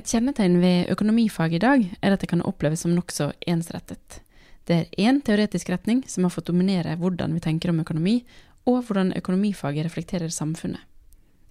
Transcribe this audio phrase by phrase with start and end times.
[0.00, 4.22] Et kjennetegn ved økonomifaget i dag er at det kan oppleves som nokså ensrettet.
[4.64, 8.22] Det er én teoretisk retning som har fått dominere hvordan vi tenker om økonomi,
[8.64, 10.80] og hvordan økonomifaget reflekterer samfunnet.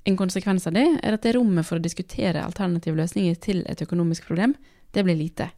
[0.09, 3.85] En konsekvens av det er at det rommet for å diskutere alternative løsninger til et
[3.85, 4.57] økonomisk problem,
[4.97, 5.51] det blir lite.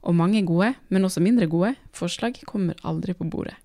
[0.00, 3.58] Og mange gode, men også mindre gode, forslag kommer aldri på bordet.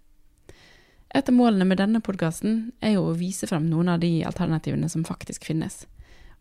[1.16, 4.92] Et av målene med denne podkasten er jo å vise frem noen av de alternativene
[4.92, 5.86] som faktisk finnes.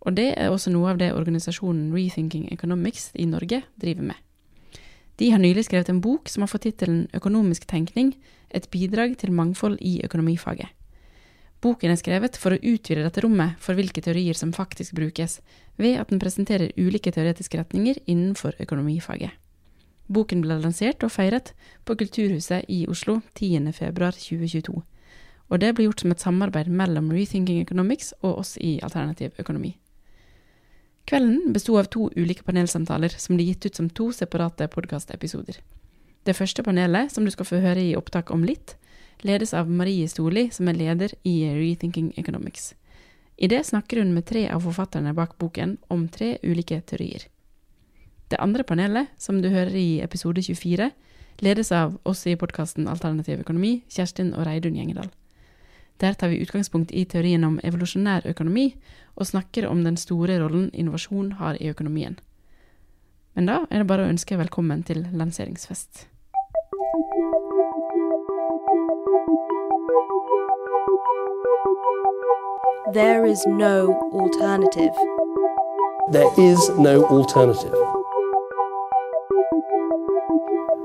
[0.05, 4.21] Og det er også noe av det organisasjonen Rethinking Economics i Norge driver med.
[5.17, 8.17] De har nylig skrevet en bok som har fått tittelen Økonomisk tenkning
[8.51, 10.69] et bidrag til mangfold i økonomifaget.
[11.65, 15.39] Boken er skrevet for å utvide dette rommet for hvilke teorier som faktisk brukes,
[15.81, 19.33] ved at den presenterer ulike teoretiske retninger innenfor økonomifaget.
[20.13, 21.55] Boken ble lansert og feiret
[21.89, 24.75] på Kulturhuset i Oslo 10.2.2022,
[25.49, 29.73] og det ble gjort som et samarbeid mellom Rethinking Economics og oss i Alternativ økonomi.
[31.05, 35.59] Kvelden besto av to ulike panelsamtaler som ble gitt ut som to separate podkastepisoder.
[36.25, 38.79] Det første panelet, som du skal få høre i opptak om litt,
[39.21, 42.73] ledes av Marie Storli, som er leder i Rethinking Economics.
[43.37, 47.27] I det snakker hun med tre av forfatterne bak boken om tre ulike teorier.
[48.33, 50.89] Det andre panelet, som du hører i episode 24,
[51.45, 55.11] ledes av oss i podkasten Alternativ økonomi, Kjerstin og Reidun Gjengedal.
[56.01, 58.75] Der tar vi utgangspunkt i teorien om evolusjonær økonomi,
[59.17, 62.19] og snakker om den store rollen innovasjon har i økonomien.
[63.35, 66.09] Men da er det bare å ønske velkommen til lanseringsfest.
[72.95, 74.95] There is no alternative.
[76.13, 77.75] There is no alternative.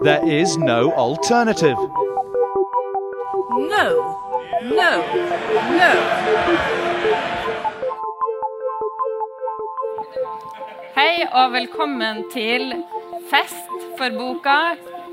[0.04, 1.78] There is no alternative.
[3.76, 4.29] No,
[4.62, 4.92] no,
[5.80, 5.90] no.
[10.96, 12.74] Hei og velkommen til
[13.32, 14.60] fest for boka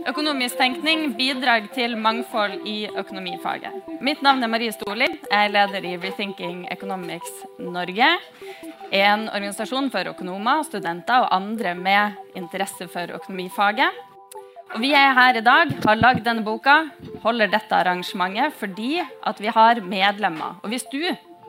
[0.06, 4.00] 'Økonomisk tenkning bidrag til mangfold i økonomifaget'.
[4.00, 5.08] Mitt navn er Marie Storli.
[5.30, 8.18] Jeg er leder i Rethinking Economics Norge.
[8.92, 14.05] En organisasjon for økonomer, studenter og andre med interesse for økonomifaget.
[14.74, 16.88] Og Vi er her i dag, har lagd denne boka,
[17.22, 20.58] holder dette arrangementet fordi at vi har medlemmer.
[20.62, 21.00] Og Hvis du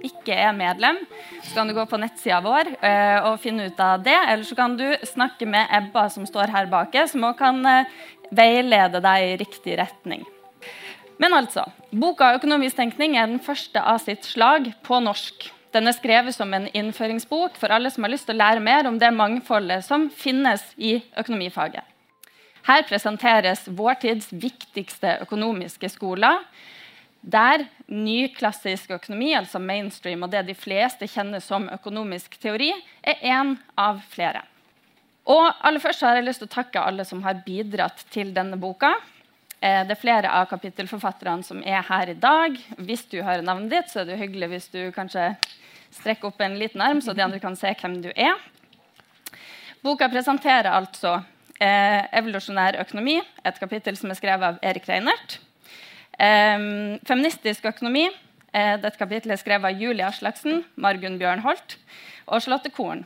[0.06, 1.00] ikke er medlem,
[1.42, 4.16] så kan du gå på nettsida vår eh, og finne ut av det.
[4.30, 7.90] Eller så kan du snakke med Ebba som står her bak, som også kan eh,
[8.30, 10.26] veilede deg i riktig retning.
[11.18, 15.50] Men altså, boka 'Økonomisk tenkning' er den første av sitt slag på norsk.
[15.74, 18.88] Den er skrevet som en innføringsbok for alle som har lyst til å lære mer
[18.88, 21.97] om det mangfoldet som finnes i økonomifaget.
[22.68, 26.42] Her presenteres vår tids viktigste økonomiske skoler,
[27.22, 32.74] der nyklassisk økonomi, altså mainstream, og det de fleste kjenner som økonomisk teori,
[33.04, 34.44] er én av flere.
[35.28, 38.60] Og aller først har jeg lyst til å takke alle som har bidratt til denne
[38.60, 38.94] boka.
[39.60, 42.60] Eh, det er flere av kapittelforfatterne som er her i dag.
[42.80, 45.34] Hvis du hører navnet ditt, så er det hyggelig hvis du kanskje
[45.98, 48.36] strekker opp en liten arm, så de andre kan se hvem du er.
[49.84, 51.18] Boka presenterer altså
[51.60, 55.40] eh, evolusjonær økonomi, et kapittel som er skrevet av Erik Reinert.
[56.18, 56.58] Eh,
[57.08, 58.08] feministisk økonomi,
[58.54, 61.78] eh, dette kapittelet er skrevet av Julie Aslaksen, Margunn Bjørnholt
[62.28, 63.06] og Charlotte Korn.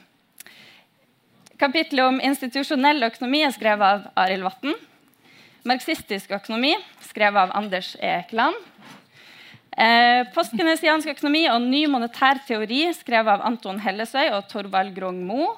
[1.62, 4.74] Kapittelet om institusjonell økonomi er skrevet av Arild Vatn.
[5.70, 6.74] Marxistisk økonomi
[7.06, 8.56] skrevet av Anders Ekeland.
[9.78, 15.52] Eh, Postgenesiansk økonomi og ny monetær teori skrevet av Anton Hellesøy og Torvald Grong Mo.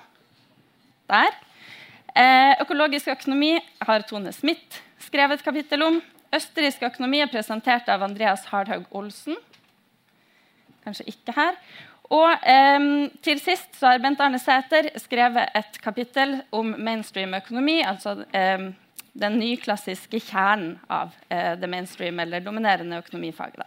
[1.08, 1.32] Der.
[2.14, 6.02] Eh, økologisk økonomi har Tone Smith skrevet et kapittel om.
[6.34, 9.38] Østerriksk økonomi er presentert av Andreas Hardhaug Olsen.
[10.86, 11.58] Kanskje ikke her.
[12.14, 12.86] Og eh,
[13.26, 18.70] til sist så har Bent Arne Sæter skrevet et kapittel om mainstream økonomi, altså eh,
[19.14, 23.66] den nyklassiske kjernen av eh, det mainstream eller dominerende økonomifaget.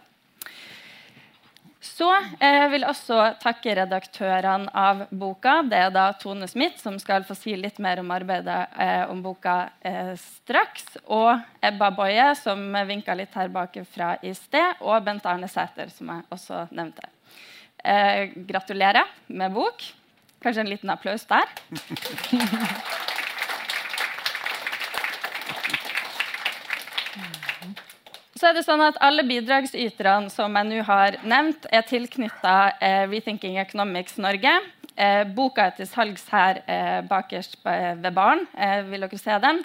[1.83, 2.07] Så
[2.41, 5.59] jeg vil også takke redaktørene av boka.
[5.69, 9.21] Det er da Tone Smith, som skal få si litt mer om arbeidet eh, om
[9.21, 10.97] boka eh, straks.
[11.05, 14.81] Og Ebba Boje, som vinka litt her bak fra i sted.
[14.81, 17.11] Og Bent Arne Sæter, som jeg også nevnte.
[17.85, 19.85] Eh, gratulerer med bok.
[20.41, 21.45] Kanskje en liten applaus der.
[28.37, 33.03] Så er det sånn at Alle bidragsyterne som jeg nå har nevnt, er tilknytta eh,
[33.09, 34.51] Rethinking Economics Norge.
[34.93, 38.45] Eh, boka er til salgs her eh, bakerst ved baren.
[38.53, 39.63] Eh, vil dere se den?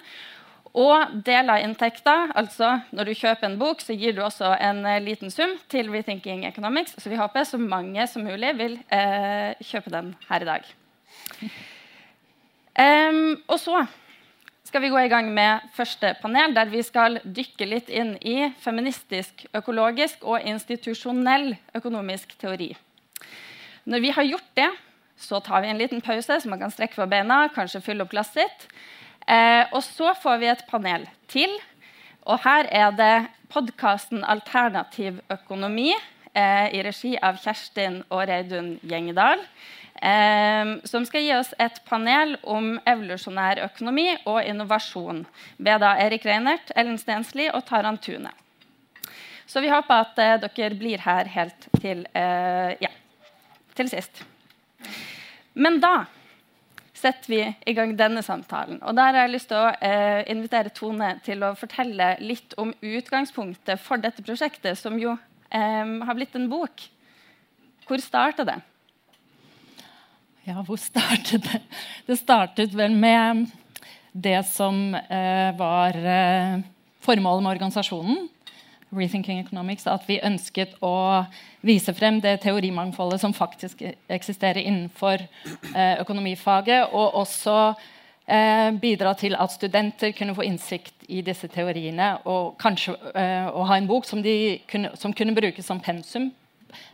[0.73, 4.81] Og del av inntekta, altså når du kjøper en bok, så gir du også en
[4.89, 6.95] eh, liten sum til Rethinking Economics.
[6.97, 10.71] Så vi håper så mange som mulig vil eh, kjøpe den her i dag.
[12.73, 13.83] Um, og så
[14.73, 18.47] skal vi gå i gang med første panel, der vi skal dykke litt inn i
[18.57, 22.71] feministisk, økologisk og institusjonell økonomisk teori.
[23.85, 24.71] Når vi har gjort det,
[25.13, 28.15] så tar vi en liten pause, så man kan strekke på beina, kanskje fylle opp
[28.15, 28.65] glasset sitt.
[29.29, 31.53] Eh, og så får vi et panel til.
[32.25, 33.13] Og her er det
[33.53, 39.45] podkasten Alternativ økonomi eh, i regi av Kjerstin og Reidun Gjengedal.
[40.03, 45.21] Eh, som skal gi oss et panel om evolusjonær økonomi og innovasjon.
[45.63, 48.33] Ved da Erik Reinert, Ellen Stensli og Taran Tune.
[49.47, 52.91] Så vi håper at eh, dere blir her helt til, eh, ja,
[53.77, 54.25] til sist.
[55.53, 55.93] Men da
[56.97, 58.81] setter vi i gang denne samtalen.
[58.83, 62.75] Og der har jeg lyst til å eh, invitere Tone til å fortelle litt om
[62.81, 65.15] utgangspunktet for dette prosjektet, som jo
[65.47, 66.89] eh, har blitt en bok.
[67.87, 68.59] Hvor starta det?
[70.43, 71.59] Ja, hvor startet det?
[72.03, 73.45] Det startet vel med
[74.11, 76.57] det som eh, var eh,
[76.99, 78.25] formålet med organisasjonen.
[78.91, 81.23] Rethinking Economics, at vi ønsket å
[81.63, 87.57] vise frem det teorimangfoldet som faktisk eksisterer innenfor eh, økonomifaget, og også
[88.27, 93.63] eh, bidra til at studenter kunne få innsikt i disse teoriene, og kanskje eh, å
[93.71, 94.19] ha en bok som,
[94.67, 96.33] kunne, som kunne brukes som pensum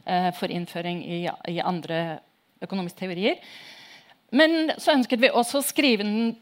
[0.06, 2.20] eh, for innføring i, i andre
[2.64, 3.42] økonomiske teorier.
[4.32, 6.36] Men så ønsket vi også å skrive den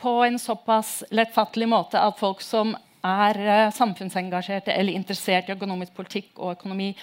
[0.00, 2.74] på en såpass lettfattelig måte at folk som
[3.04, 6.94] er uh, samfunnsengasjerte eller interessert i økonomisk politikk og økonomi,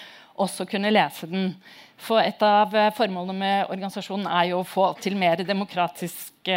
[0.42, 1.52] også kunne lese den.
[2.00, 6.50] For et av uh, formålene med organisasjonen er jo å få til mer demokratisk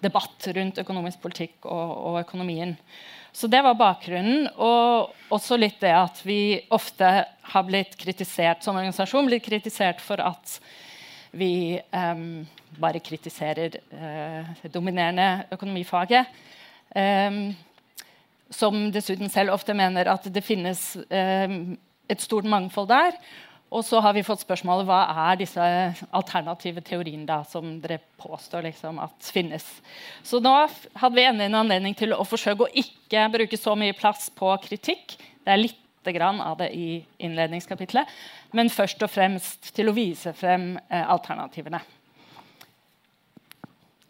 [0.00, 2.74] debatt rundt økonomisk politikk og, og, økonomien.
[3.32, 4.48] Så det var bakgrunnen.
[4.58, 7.10] Og også litt det at vi ofte
[7.52, 10.58] har blitt kritisert som organisasjon blitt kritisert for at
[11.32, 12.46] vi um,
[12.80, 16.26] bare kritiserer det dominerende økonomifaget.
[16.94, 17.52] Um,
[18.50, 21.78] som dessuten selv ofte mener at det finnes um,
[22.10, 23.14] et stort mangfold der.
[23.70, 25.62] Og så har vi fått spørsmålet hva er disse
[26.10, 29.66] alternative teoriene da, som dere påstår liksom, at finnes.
[30.26, 30.54] Så nå
[30.98, 34.50] hadde vi enda en anledning til å forsøke å ikke bruke så mye plass på
[34.66, 35.14] kritikk.
[35.46, 38.08] Det er litt grann av det i innledningskapitlet.
[38.56, 41.80] Men først og fremst til å vise frem eh, alternativene.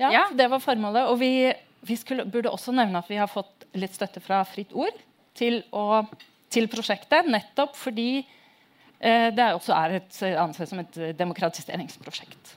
[0.00, 1.10] Ja, ja, Det var formålet.
[1.10, 1.50] Og vi,
[1.84, 4.96] vi skulle, burde også nevne at vi har fått litt støtte fra Fritt Ord
[5.37, 6.04] til, å,
[6.52, 7.28] til prosjektet.
[7.28, 12.56] Nettopp fordi eh, det også er et, anses som et demokratiseringsprosjekt.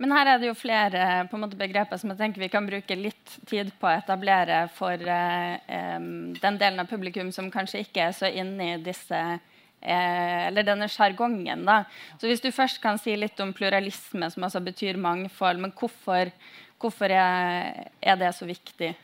[0.00, 3.34] Men her er det jo flere måte, begreper som jeg tenker vi kan bruke litt
[3.50, 5.98] tid på å etablere for eh,
[6.40, 10.88] den delen av publikum som kanskje ikke er så inne i disse eh, eller denne
[10.88, 11.68] sjargongen.
[12.16, 16.32] Så hvis du først kan si litt om pluralisme, som altså betyr mangfold, men hvorfor,
[16.80, 18.94] hvorfor er, er det så viktig?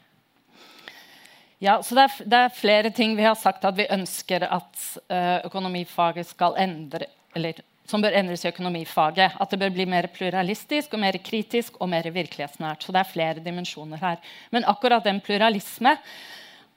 [1.61, 4.83] Ja, så det er, det er, flere ting vi har sagt at vi ønsker at
[5.09, 9.37] uh, økonomifaget skal endre eller som bør endres i økonomifaget.
[9.41, 12.83] At det bør bli mer pluralistisk og mer kritisk og mer virkelighetsnært.
[12.83, 14.17] Så det er flere dimensjoner her.
[14.51, 15.97] Men akkurat den pluralisme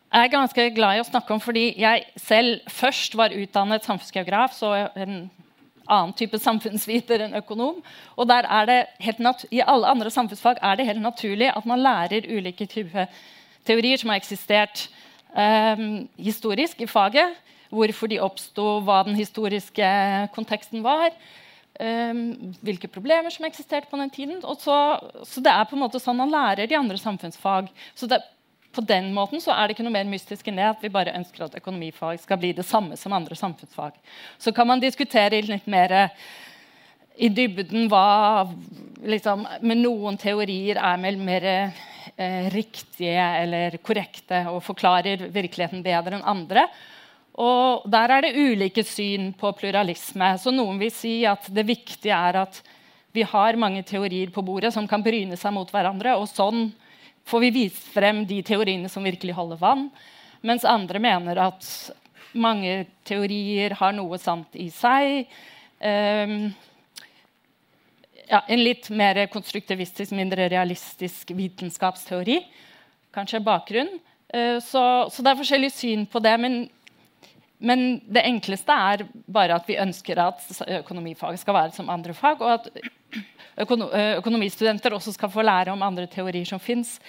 [0.09, 4.56] er jeg ganske glad i å snakke om fordi jeg selv først var utdannet samfunnsgeograf,
[4.57, 5.27] så en
[5.89, 7.81] annen type samfunnsviter enn økonom.
[8.17, 11.81] Og der er det helt I alle andre samfunnsfag er det helt naturlig at man
[11.81, 13.09] lærer ulike typer
[13.66, 14.87] teorier som har eksistert
[15.33, 17.37] um, historisk i faget.
[17.69, 19.92] Hvorfor de oppsto, hva den historiske
[20.35, 21.14] konteksten var.
[21.80, 24.42] Um, hvilke problemer som eksisterte på den tiden.
[24.42, 24.76] Så,
[25.23, 27.69] så, det er på en måte sånn man lærer de andre samfunnsfag.
[27.95, 28.19] Så det,
[28.76, 31.16] på den måten så er det ikke noe mer mystisk enn det at vi bare
[31.18, 33.95] ønsker at økonomifag skal bli det samme som andre samfunnsfag.
[34.38, 36.11] Så kan man diskutere litt mer
[37.19, 38.47] i dybden hva
[39.04, 46.19] liksom, Med noen teorier er vel mer eh, riktige eller korrekte og forklarer virkeligheten bedre
[46.19, 46.68] enn andre.
[47.39, 50.33] Og Der er det ulike syn på pluralisme.
[50.37, 52.61] Så Noen vil si at det viktige er at
[53.15, 56.17] vi har mange teorier på bordet som kan bryne seg mot hverandre.
[56.19, 56.69] og Sånn
[57.29, 59.87] får vi vist frem de teoriene som virkelig holder vann.
[60.45, 61.65] Mens andre mener at
[62.33, 65.29] mange teorier har noe sant i seg.
[65.79, 66.51] Um,
[68.29, 72.43] ja, en litt mer konstruktivistisk, mindre realistisk vitenskapsteori.
[73.15, 73.95] Kanskje bakgrunn.
[74.29, 76.35] Uh, så, så, det er forskjellig syn på det.
[76.41, 76.61] Men,
[77.59, 80.44] men, det enkleste er bare at vi ønsker at
[80.80, 85.83] økonomifaget skal være som andre fag, og at eh, økonomistudenter også skal få lære om
[85.83, 86.99] andre teorier som fins.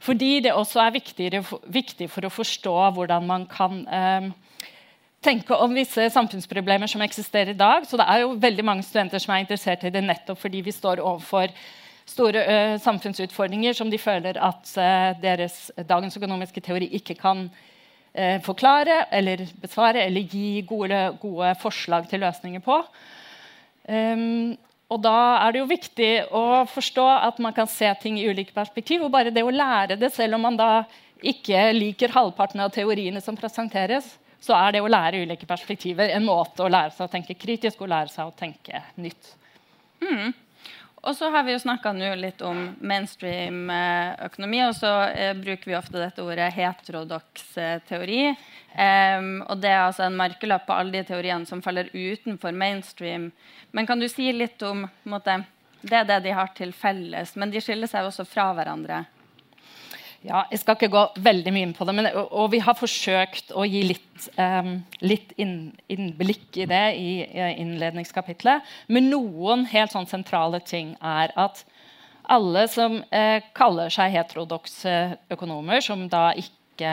[0.00, 4.30] Fordi det også er viktig for å forstå hvordan man kan uh,
[5.20, 7.84] tenke om visse samfunnsproblemer som eksisterer i dag.
[7.84, 10.72] Så det er jo veldig mange studenter som er interessert i det nettopp fordi vi
[10.72, 11.52] står overfor
[12.08, 14.72] store uh, samfunnsutfordringer som de føler at
[15.20, 17.50] deres dagens økonomiske teori ikke kan
[18.42, 22.80] forklare eller besvare eller gi gode, gode forslag til løsninger på.
[23.86, 24.56] Um,
[24.90, 28.54] og da er det jo viktig å forstå at man kan se ting i ulike
[28.54, 29.04] perspektiv.
[29.06, 30.70] Og bare det å lære det, selv om man da
[31.20, 34.08] ikke liker halvparten av teoriene som presenteres,
[34.40, 37.84] så er det å lære ulike perspektiver en måte å lære seg å tenke kritisk
[37.84, 39.34] og lære seg å tenke nytt.
[40.00, 40.32] Mm.
[41.00, 45.70] Og så har vi jo snakka litt om mainstream eh, økonomi, og så eh, bruker
[45.70, 47.54] vi ofte dette ordet heterodoks
[47.88, 48.34] teori.
[48.70, 53.30] Um, og det er altså en merkelapp på alle de teoriene som faller utenfor mainstream.
[53.72, 55.42] Men kan du si litt om måte,
[55.80, 59.06] Det er det de har til felles, men de skiller seg også fra hverandre.
[60.20, 63.54] Ja, Jeg skal ikke gå veldig mye inn på det, men, og, vi har forsøkt
[63.56, 68.68] å gi litt, um, litt inn, innblikk i det i, i innledningskapitlet.
[68.92, 71.64] Men noen helt sånn sentrale ting er at
[72.30, 74.96] alle som eh, kaller seg heterodokse
[75.32, 76.90] økonomer, som da ikke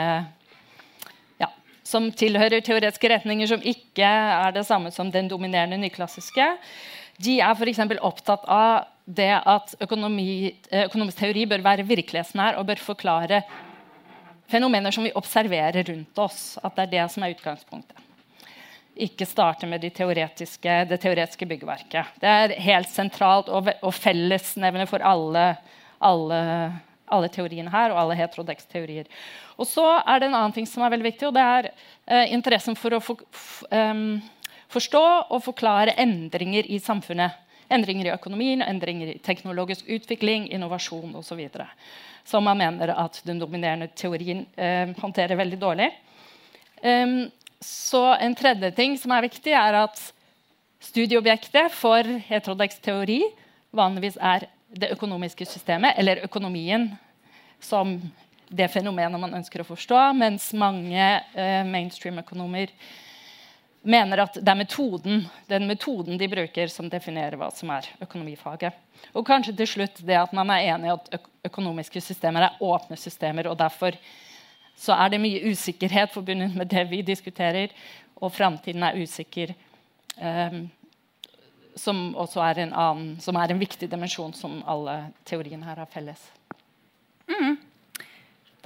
[1.38, 1.48] ja,
[1.86, 6.48] Som tilhører teoretiske retninger som ikke er det samme som den dominerende nyklassiske,
[7.22, 7.84] de er f.eks.
[8.00, 13.42] opptatt av det at økonomi, eh, økonomisk teori bør være virkelighetsnær og bør forklare
[14.48, 16.58] fenomener som vi observerer rundt oss.
[16.62, 18.04] At det er det som er utgangspunktet.
[18.98, 22.18] Ikke starte med de teoretiske, det teoretiske byggverket.
[22.20, 25.52] Det er helt sentralt og, og fellesnevner for alle,
[26.02, 26.40] alle,
[27.06, 29.06] alle, teoriene her og alle heterodex-teorier.
[29.56, 32.34] Og så er det en annen ting som er veldig viktig, og det er eh,
[32.34, 33.22] interessen for å for,
[33.70, 34.18] um,
[34.68, 37.38] forstå og forklare endringer i samfunnet.
[37.68, 41.42] Endringer i økonomien, endringer i teknologisk utvikling, innovasjon osv.
[42.24, 45.90] Som man mener at den dominerende teorien eh, håndterer veldig dårlig.
[46.82, 47.26] Um,
[47.60, 50.00] så En tredje ting som er viktig, er at
[50.80, 53.22] studieobjektet for heterodex teori
[53.74, 56.90] vanligvis er det økonomiske systemet, eller økonomien,
[57.60, 57.98] som
[58.48, 61.02] det fenomenet man ønsker å forstå, mens mange
[61.34, 62.72] eh, mainstream-økonomer
[63.88, 68.76] mener at det er metoden, den metoden de bruker, som definerer hva som er økonomifaget.
[69.16, 72.98] Og kanskje til slutt det at man er enig i at økonomiske systemer er åpne
[73.00, 73.48] systemer.
[73.48, 73.96] og Derfor
[74.78, 77.72] så er det mye usikkerhet forbundet med det vi diskuterer,
[78.20, 79.54] og framtiden er usikker.
[80.18, 80.68] Um,
[81.78, 85.90] som også er en, annen, som er en viktig dimensjon som alle teoriene her har
[85.92, 86.24] felles.
[87.30, 87.56] Mm.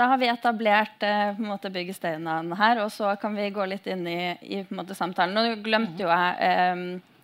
[0.02, 4.02] Da har vi etablert eh, måte, byggesteinene her, og så kan vi gå litt inn
[4.10, 5.36] i, i måte, samtalen.
[5.36, 6.80] Nå glemte jo jeg eh,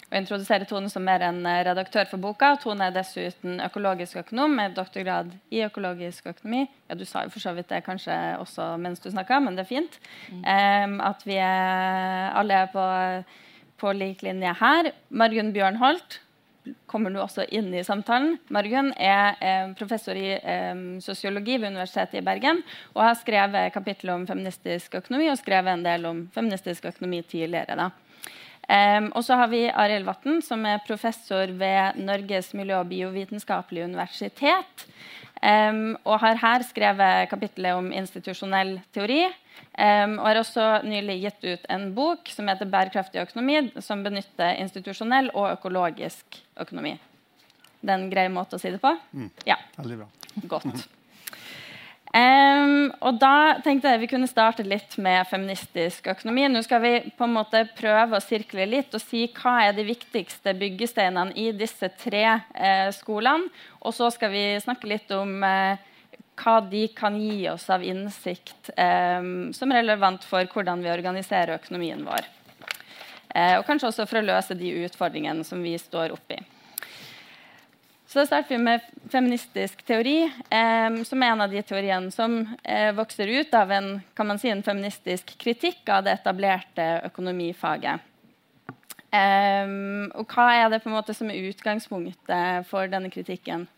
[0.06, 2.52] å introdusere Tone som mer en eh, redaktør for boka.
[2.62, 6.68] Tone er dessuten økologisk økonom med doktorgrad i økologisk økonomi.
[6.86, 9.66] Ja, Du sa jo for så vidt det kanskje også mens du snakka, men det
[9.66, 9.98] er fint.
[10.30, 11.00] Mm.
[11.02, 12.86] at vi er, alle er på,
[13.82, 14.92] på lik linje her.
[15.10, 16.20] Margunn Bjørnholt
[16.90, 18.36] kommer nå også inn i samtalen.
[18.54, 22.62] Margunn er eh, professor i eh, sosiologi ved Universitetet i Bergen
[22.94, 27.90] og har skrevet kapittel om feministisk økonomi og skrevet en del om feministisk økonomi tidligere.
[28.68, 33.86] Um, og så har vi Arild Vatn, som er professor ved Norges miljø- og biovitenskapelige
[33.88, 34.84] universitet.
[35.40, 39.22] Um, og har her skrevet kapittelet om institusjonell teori.
[39.78, 44.58] Um, og har også nylig gitt ut en bok som heter 'Bærekraftig økonomi', som benytter
[44.58, 46.98] institusjonell og økologisk økonomi.
[47.80, 48.90] Det er en grei måte å si det på?
[49.12, 49.30] Mm.
[49.46, 49.56] Ja.
[49.78, 50.08] Veldig bra.
[50.50, 50.88] Godt.
[52.08, 56.46] Um, og da tenkte jeg vi kunne starte litt med feministisk økonomi.
[56.48, 59.84] Nå skal vi på en måte prøve å sirkle litt og si hva er de
[59.84, 62.24] viktigste byggesteinene i disse tre
[62.56, 63.52] eh, skolene.
[63.84, 65.76] Og så skal vi snakke litt om uh,
[66.38, 69.22] hva de kan gi oss av innsikt eh,
[69.54, 72.28] som er relevant for hvordan vi organiserer økonomien vår.
[73.34, 76.38] Eh, og kanskje også for å løse de utfordringene som vi står oppi.
[78.08, 82.38] Så da starter vi med feministisk teori, eh, som er en av de teoriene som
[82.64, 83.90] eh, vokser ut av en,
[84.40, 88.06] si, en, feministisk kritikk av det etablerte økonomifaget.
[89.12, 89.74] Eh,
[90.16, 93.68] og hva er det på en måte som er utgangspunktet for denne kritikken?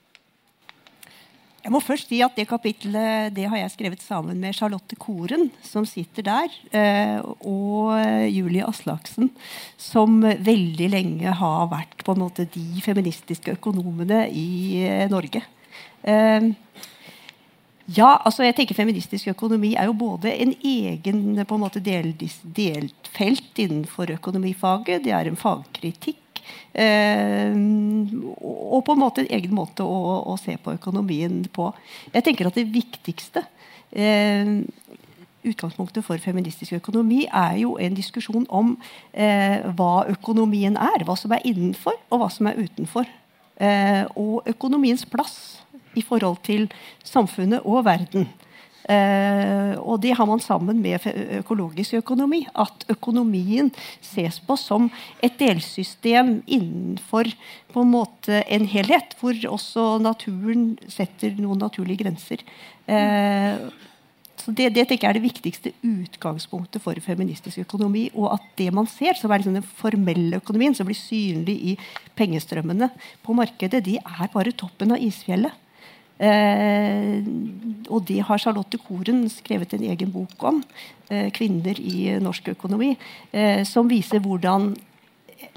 [1.60, 5.50] Jeg må først si at Det kapitlet det har jeg skrevet sammen med Charlotte Koren,
[5.62, 7.92] som sitter der, eh, og
[8.32, 9.28] Julie Aslaksen,
[9.76, 15.44] som veldig lenge har vært på en måte de feministiske økonomene i eh, Norge.
[16.02, 16.48] Eh,
[17.90, 23.10] ja, altså jeg tenker Feministisk økonomi er jo både en egen på en måte delt
[23.16, 25.02] felt innenfor økonomifaget.
[25.04, 26.29] Det er en fagkritikk
[28.70, 31.70] og på en måte en egen måte å, å, se på økonomien på.
[32.14, 33.42] Jeg tenker at det viktigste
[33.90, 34.60] eh,
[35.46, 38.74] utgangspunktet for feministisk økonomi er jo en diskusjon om
[39.12, 41.06] eh, hva økonomien er.
[41.08, 43.08] Hva som er innenfor, og hva som er utenfor
[43.60, 45.60] eh, og økonomiens plass
[45.98, 46.68] i forhold til
[47.04, 48.28] samfunnet og verden.
[48.88, 51.04] Eh, og det har man sammen med
[51.40, 52.44] økologisk økonomi.
[52.54, 53.70] At økonomien
[54.00, 54.88] ses på som
[55.22, 57.30] et delsystem innenfor
[57.72, 62.42] på en måte en helhet, hvor også naturen setter noen naturlige grenser.
[62.90, 63.70] Eh,
[64.40, 68.06] så det, det tenker jeg er det viktigste utgangspunktet for feministisk økonomi.
[68.16, 71.74] Og at det man ser, som er liksom den formelle økonomien, som blir synlig i
[72.16, 72.88] pengestrømmene
[73.24, 75.52] på markedet, de er bare toppen av isfjellet.
[76.20, 77.22] Eh,
[77.88, 80.62] og det har Charlotte Koren skrevet en egen bok om.
[81.08, 82.96] Eh, 'Kvinner i norsk økonomi'.
[83.32, 84.76] Eh, som viser hvordan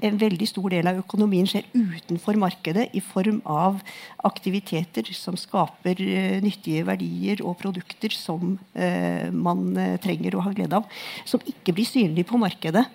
[0.00, 3.82] en veldig stor del av økonomien skjer utenfor markedet i form av
[4.24, 5.94] aktiviteter som skaper
[6.40, 10.84] nyttige verdier og produkter som man trenger og har glede av.
[11.24, 12.86] Som ikke blir synlige på markedet.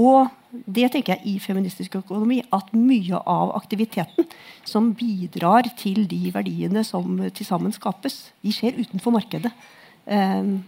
[0.00, 4.28] Og det tenker jeg i feministisk økonomi at mye av aktiviteten
[4.66, 9.50] som bidrar til de verdiene som til sammen skapes, de skjer utenfor markedet.
[10.06, 10.62] Um,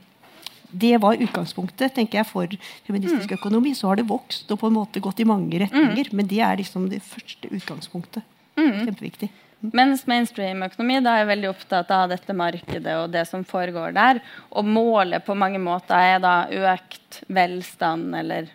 [0.77, 2.53] det var utgangspunktet tenker jeg, for
[2.87, 3.39] feministisk mm.
[3.39, 3.73] økonomi.
[3.79, 6.11] Så har det vokst og på en måte gått i mange retninger.
[6.11, 6.19] Mm.
[6.19, 8.27] Men det er liksom det første utgangspunktet.
[8.59, 8.83] Mm.
[8.89, 9.31] Kjempeviktig.
[9.63, 9.71] Mm.
[9.77, 14.21] Mens mainstream-økonomi da er veldig opptatt av dette markedet og det som foregår der.
[14.53, 16.37] Og målet på mange måter er da
[16.75, 18.51] økt velstand, eller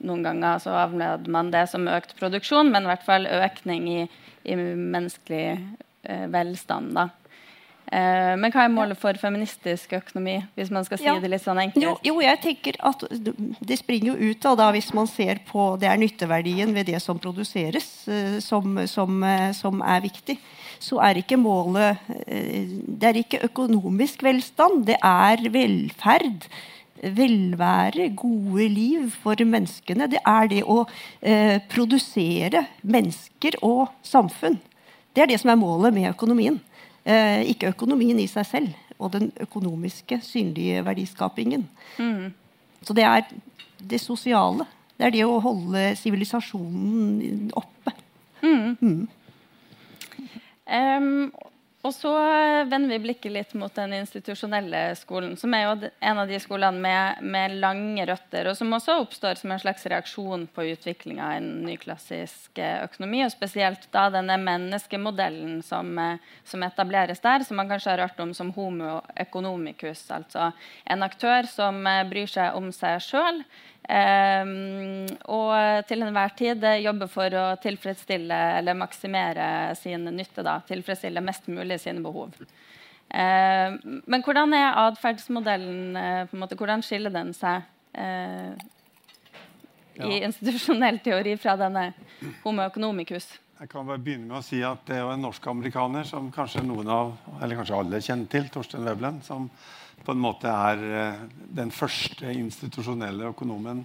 [0.00, 4.00] noen ganger så avleder man det som økt produksjon, men i hvert fall økning i,
[4.48, 6.92] i menneskelig eh, velstand.
[6.98, 7.08] da.
[7.88, 10.36] Eh, men hva er målet for feministisk økonomi?
[10.58, 11.14] hvis man skal si ja.
[11.22, 11.80] det litt sånn enkelt?
[11.80, 15.70] Jo, jo, jeg tenker at Det springer jo ut av da, hvis man ser på
[15.80, 20.36] det er nytteverdien ved det som produseres, eh, som, som, eh, som er viktig.
[20.78, 26.44] Så er ikke målet Det er ikke økonomisk velstand, det er velferd
[27.02, 30.08] velvære, gode liv for menneskene.
[30.10, 30.82] Det er det å
[31.20, 34.58] eh, produsere mennesker og samfunn.
[35.14, 36.60] Det er det som er målet med økonomien.
[37.04, 41.68] Eh, ikke økonomien i seg selv og den økonomiske, synlige verdiskapingen.
[41.98, 42.32] Mm.
[42.82, 43.22] Så det er
[43.78, 44.66] det sosiale.
[44.98, 47.94] Det er det å holde sivilisasjonen oppe.
[48.42, 48.76] Mm.
[48.80, 49.08] Mm.
[50.68, 51.30] Um,
[51.88, 52.10] og så
[52.68, 56.82] vender vi blikket litt mot den institusjonelle skolen, som er jo en av de skolene
[56.82, 61.38] med, med lange røtter, og som også oppstår som en slags reaksjon på utviklinga i
[61.40, 67.60] en nyklassisk eh, økonomi, og spesielt da denne menneskemodellen som, eh, som, etableres der, som
[67.60, 70.50] man kanskje har hørt om som homo economicus, altså
[70.84, 73.42] en aktør som eh, bryr seg om seg sjøl,
[73.88, 79.46] Um, og til enhver tid jobbe for å tilfredsstille eller maksimere
[79.80, 80.44] sin nytte.
[80.44, 82.36] Da, tilfredsstille mest mulig sine behov.
[83.08, 87.64] Uh, men hvordan er atferdsmodellen uh, Hvordan skiller den seg
[87.96, 88.52] uh,
[89.96, 90.04] ja.
[90.04, 91.86] i institusjonell teori fra denne
[92.42, 93.30] homo economicus?
[93.58, 96.92] Jeg kan bare begynne med å si at Det er en norsk-amerikaner som kanskje noen
[96.92, 99.48] av, eller kanskje alle kjenner til, Torstein Veblen, som
[100.04, 101.26] på en måte er eh,
[101.58, 103.84] den første institusjonelle økonomen.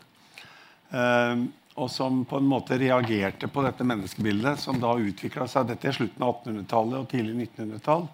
[0.94, 5.90] Eh, og som på en måte reagerte på dette menneskebildet, som da utvikla seg dette
[5.90, 8.08] i slutten av 1800-tallet og tidlig 1900-tall.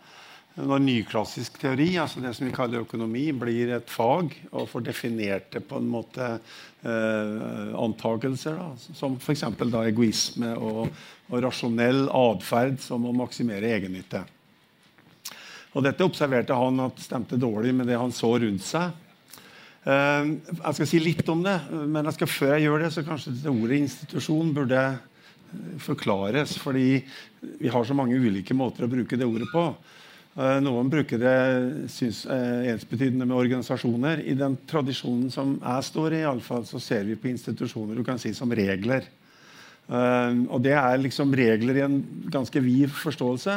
[0.60, 5.52] Når nyklassisk teori, altså det som vi kaller økonomi, blir et fag og får definert
[5.54, 9.46] det på en måte eh, antakelser, da, som f.eks.
[9.84, 10.90] egoisme og,
[11.30, 14.26] og rasjonell atferd som å maksimere egennytte.
[15.78, 18.96] Og dette observerte han at stemte dårlig med det han så rundt seg.
[19.86, 23.06] Uh, jeg skal si litt om det, men jeg skal, før jeg gjør det, så
[23.06, 24.84] kanskje det ordet institusjon burde
[25.82, 26.58] forklares.
[26.62, 26.90] Fordi
[27.62, 29.70] vi har så mange ulike måter å bruke det ordet på.
[30.40, 31.38] Uh, noen bruker det
[31.92, 34.24] synes, uh, ensbetydende med organisasjoner.
[34.26, 37.98] I den tradisjonen som jeg står i, i alle fall, så ser vi på institusjoner
[37.98, 39.08] du kan si som regler.
[39.90, 41.98] Og det er liksom regler i en
[42.30, 43.56] ganske vid forståelse.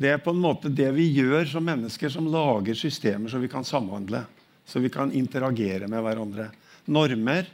[0.00, 3.50] Det er på en måte det vi gjør som mennesker som lager systemer så vi
[3.52, 4.24] kan samhandle.
[4.66, 6.48] Så vi kan interagere med hverandre.
[6.90, 7.46] Normer,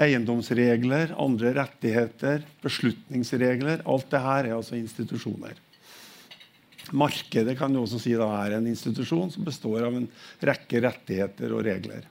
[0.00, 3.84] eiendomsregler, andre rettigheter, beslutningsregler.
[3.86, 5.60] Alt det her er altså institusjoner.
[6.90, 10.08] Markedet kan du også si da er en institusjon som består av en
[10.42, 12.08] rekke rettigheter og regler.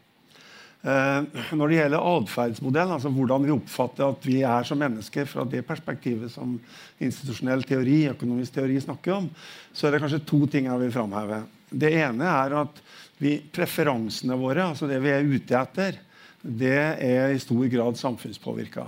[0.82, 5.46] Eh, når det gjelder atferdsmodell, altså hvordan vi oppfatter at vi er som mennesker fra
[5.46, 6.56] det perspektivet som
[6.98, 9.28] institusjonell teori, økonomisk teori snakker om,
[9.74, 11.44] så er det kanskje to ting jeg vil framheve.
[11.70, 12.82] Det ene er at
[13.22, 16.00] vi, preferansene våre, altså det vi er ute etter,
[16.42, 18.88] det er i stor grad samfunnspåvirka.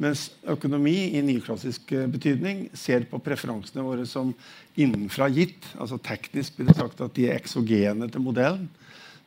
[0.00, 4.32] Mens økonomi i nyklassisk betydning ser på preferansene våre som
[4.80, 5.68] innenfra gitt.
[5.78, 8.64] altså Teknisk blir det sagt at de er eksogene til modellen.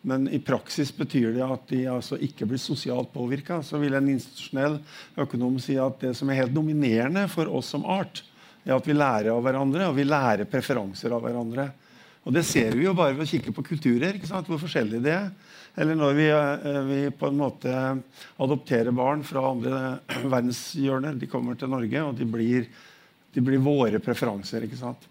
[0.08, 3.60] Men i praksis betyr det at de altså ikke blir sosialt påvirka.
[3.60, 4.78] Så vil en institusjonell
[5.20, 8.22] økonom si at det som er helt dominerende for oss som art,
[8.64, 11.68] er at vi lærer av hverandre, og vi lærer preferanser av hverandre.
[12.24, 15.28] Og Det ser vi jo bare ved å kikke på kulturer, hvor forskjellig det er.
[15.76, 17.76] Eller når vi, eh, vi på en måte
[18.40, 19.82] adopterer barn fra andre
[20.34, 21.20] verdenshjørner.
[21.20, 22.72] De kommer til Norge, og de blir,
[23.36, 24.64] de blir våre preferanser.
[24.64, 25.08] ikke sant?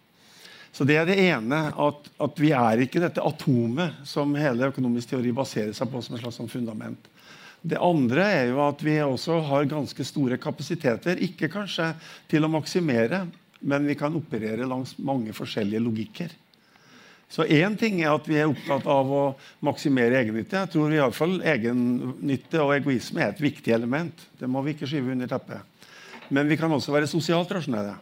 [0.77, 5.15] Så Det er det ene, at, at, vi er ikke dette atomet som hele økonomisk
[5.15, 7.07] teori baserer seg på som et slags sånn fundament.
[7.65, 11.17] Det andre er jo at vi også har ganske store kapasiteter.
[11.25, 11.95] Ikke kanskje
[12.29, 13.23] til å maksimere,
[13.65, 16.35] men vi kan operere langs mange forskjellige logikker.
[17.33, 19.23] Så én ting er at vi er opptatt av å
[19.65, 20.61] maksimere egennytte.
[20.61, 24.29] Jeg tror i alle fall egennytte og egoisme er et viktig element.
[24.37, 25.89] Det må vi ikke skyve under teppet.
[26.29, 27.97] Men vi kan også være sosialt rasjonelle.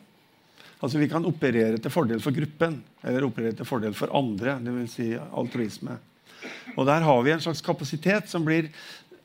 [0.85, 4.59] Altså Vi kan operere til fordel for gruppen eller operere til fordel for andre.
[4.61, 4.99] Dvs.
[4.99, 5.97] Si altruisme.
[6.77, 8.69] Og Der har vi en slags kapasitet som blir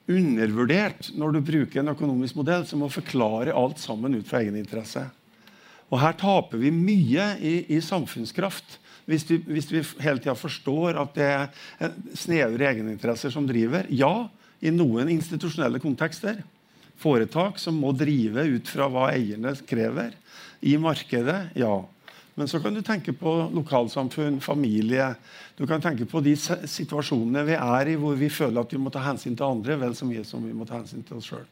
[0.10, 5.04] undervurdert når du bruker en økonomisk modell som må forklare alt sammen ut fra egeninteresse.
[5.92, 11.00] Og Her taper vi mye i, i samfunnskraft hvis vi, hvis vi hele tida forstår
[11.02, 13.88] at det er snevre egeninteresser som driver.
[13.90, 14.30] Ja,
[14.62, 16.44] i noen institusjonelle kontekster.
[17.00, 20.14] Foretak som må drive ut fra hva eierne krever.
[20.62, 21.86] I markedet, ja.
[22.40, 25.14] Men så kan du tenke på lokalsamfunn, familie.
[25.58, 28.92] Du kan tenke på de situasjonene vi er i hvor vi føler at vi må
[28.94, 31.48] ta hensyn til andre vel så mye som vi må ta hensyn til oss sjøl.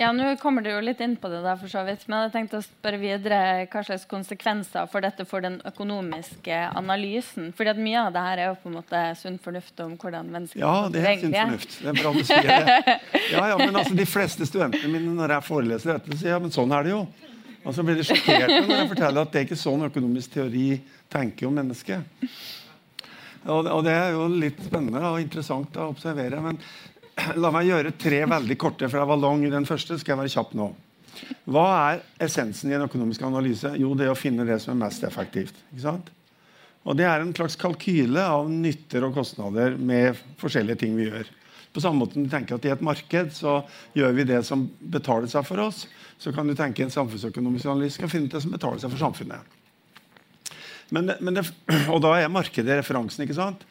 [0.00, 2.32] Ja, Nå kommer du jo litt inn på det, der, for så vidt, men jeg
[2.32, 7.50] tenkte å spørre videre hva slags konsekvenser for dette for den økonomiske analysen.
[7.56, 10.30] Fordi at Mye av det her er jo på en måte sunn fornuft om hvordan
[10.32, 11.76] mennesker Ja, det er sunn fornuft.
[11.82, 12.94] Det er bra du sier det.
[13.34, 16.54] Ja, ja, men altså, De fleste studentene mine når jeg foreleser dette, sier ja, men
[16.54, 17.02] sånn er det jo.
[17.62, 20.66] Og så blir de sjokkerte når jeg forteller at det er ikke sånn økonomisk teori
[21.12, 22.24] tenker om mennesket.
[23.42, 26.40] Og, og det er jo litt spennende og interessant å observere.
[26.42, 26.58] men
[27.36, 29.98] La meg gjøre tre veldig korte, for jeg var lang i den første.
[30.00, 30.70] skal jeg være kjapp nå.
[31.52, 33.74] Hva er essensen i en økonomisk analyse?
[33.78, 35.54] Jo, det er å finne det som er mest effektivt.
[35.72, 36.10] ikke sant?
[36.82, 41.28] Og Det er en slags kalkyle av nytter og kostnader med forskjellige ting vi gjør.
[41.72, 43.62] På samme måte som du tenker at I et marked så
[43.96, 45.86] gjør vi det som betaler seg for oss.
[46.18, 49.60] Så kan du tenke en samfunnsøkonomisk analyse kan finne det som betaler seg for samfunnet.
[50.92, 51.46] Men men det,
[51.92, 53.24] og da er markedet referansen.
[53.24, 53.64] ikke sant?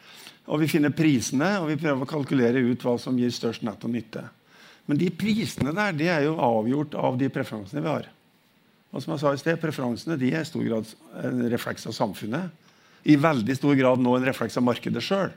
[0.50, 3.90] Og vi finner prisene, og vi prøver å kalkulere ut hva som gir størst netto
[3.90, 4.24] nytte.
[4.90, 8.08] Men de prisene der de er jo avgjort av de preferansene vi har.
[8.92, 10.88] Og som jeg sa i sted, Preferansene de er i stor grad
[11.22, 12.50] en refleks av samfunnet.
[13.08, 15.30] I veldig stor grad nå en refleks av markedet sjøl.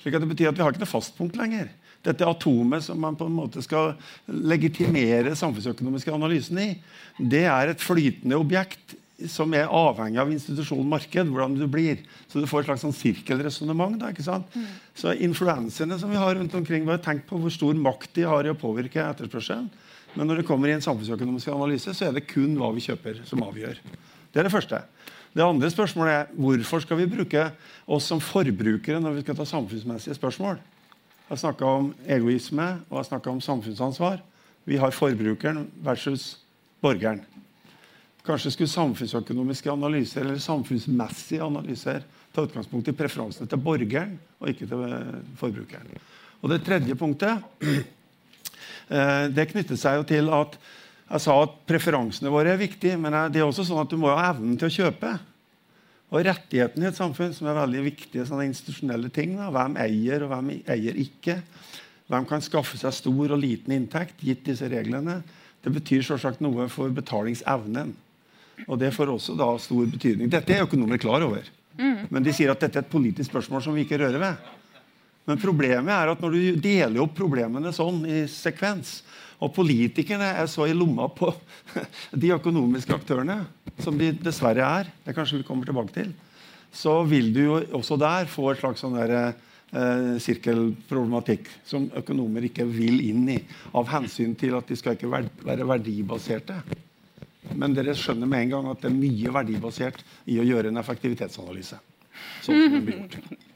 [0.00, 1.72] Slik at det betyr at vi har ikke noe fastpunkt lenger.
[2.02, 3.92] Dette atomet som man på en måte skal
[4.26, 6.70] legitimere samfunnsøkonomiske analysen i,
[7.18, 8.96] det er et flytende objekt
[9.30, 12.00] som er avhengig av institusjon marked, hvordan du blir.
[12.30, 14.02] Så du får et slags sånn sirkelresonnement.
[14.02, 14.66] Mm.
[14.98, 18.46] Så influenserne som vi har rundt omkring, bare tenk på hvor stor makt de har
[18.46, 19.70] i å påvirke etterspørselen.
[20.14, 23.22] Men når det kommer i en samfunnsøkonomisk analyse, så er det kun hva vi kjøper,
[23.28, 23.78] som avgjør.
[24.32, 24.82] Det er det første.
[25.32, 27.46] Det andre spørsmålet er hvorfor skal vi bruke
[27.88, 30.60] oss som forbrukere når vi skal ta samfunnsmessige spørsmål?
[31.22, 34.20] Jeg har snakka om egoisme og jeg har om samfunnsansvar.
[34.68, 36.36] Vi har forbrukeren versus
[36.84, 37.22] borgeren.
[38.22, 44.68] Kanskje skulle samfunnsøkonomiske analyser eller samfunnsmessige analyser ta utgangspunkt i preferansene til borgeren og ikke
[44.70, 45.90] til eh, forbrukeren.
[46.42, 47.42] Og Det tredje punktet
[48.94, 50.54] eh, det knytter seg jo til at
[51.12, 54.08] jeg sa at preferansene våre er viktige, men det er også sånn at du må
[54.14, 55.10] ha evnen til å kjøpe.
[56.12, 59.34] Og rettighetene i et samfunn, som er veldig viktige sånne institusjonelle ting.
[59.36, 59.50] Da.
[59.52, 61.38] Hvem eier, og hvem eier ikke.
[62.12, 65.18] Hvem kan skaffe seg stor og liten inntekt gitt disse reglene.
[65.64, 66.04] Det betyr
[66.40, 67.92] noe for betalingsevnen.
[68.68, 70.30] Og det får også da stor betydning.
[70.32, 71.46] Dette er økonomer klar over.
[71.78, 72.08] Mm.
[72.12, 74.50] Men de sier at dette er et politisk spørsmål som vi ikke rører ved.
[75.28, 79.00] Men problemet er at når du deler opp problemene sånn i sekvens,
[79.42, 81.30] og politikerne er så i lomma på
[82.22, 83.40] de økonomiske aktørene,
[83.82, 86.12] som de dessverre er, det kanskje vi kommer tilbake til,
[86.72, 89.34] så vil du jo også der få et slags sånn der,
[89.74, 93.40] eh, sirkelproblematikk som økonomer ikke vil inn i,
[93.76, 96.62] av hensyn til at de skal ikke være verdibaserte.
[97.50, 100.80] Men dere skjønner med en gang at det er mye verdibasert i å gjøre en
[100.82, 101.80] effektivitetsanalyse.
[102.44, 103.18] Sånn som det blir gjort.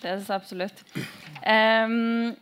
[0.00, 0.80] Det er så absolutt.
[1.44, 2.32] Um,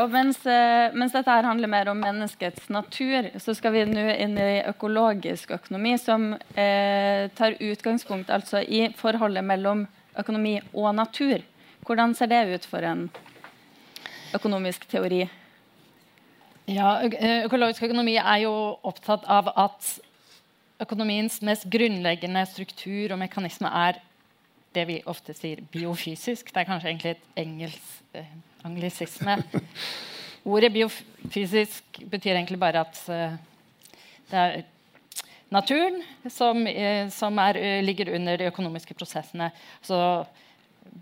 [0.00, 4.08] og mens, eh, mens, dette her handler mer om menneskets natur, så skal vi nå
[4.10, 9.84] inn i økologisk økonomi, som eh, tar utgangspunkt altså i forholdet mellom
[10.18, 11.44] økonomi og natur.
[11.86, 13.06] Hvordan ser det ut for en
[14.34, 15.28] økonomisk teori?
[16.64, 17.02] Ja,
[17.44, 18.52] Økologisk økonomi er jo
[18.88, 19.88] opptatt av at
[20.80, 23.98] økonomiens mest grunnleggende struktur og mekanisme er
[24.74, 26.48] det vi ofte sier biofysisk.
[26.48, 28.30] Det er kanskje egentlig et engelsk eh,
[28.64, 29.36] anglisisme.
[30.54, 33.36] Ordet biofysisk betyr egentlig bare at eh,
[34.30, 34.64] det er
[35.52, 36.00] naturen,
[36.32, 39.50] som, eh, som er, ligger under de økonomiske prosessene.
[39.82, 39.98] Så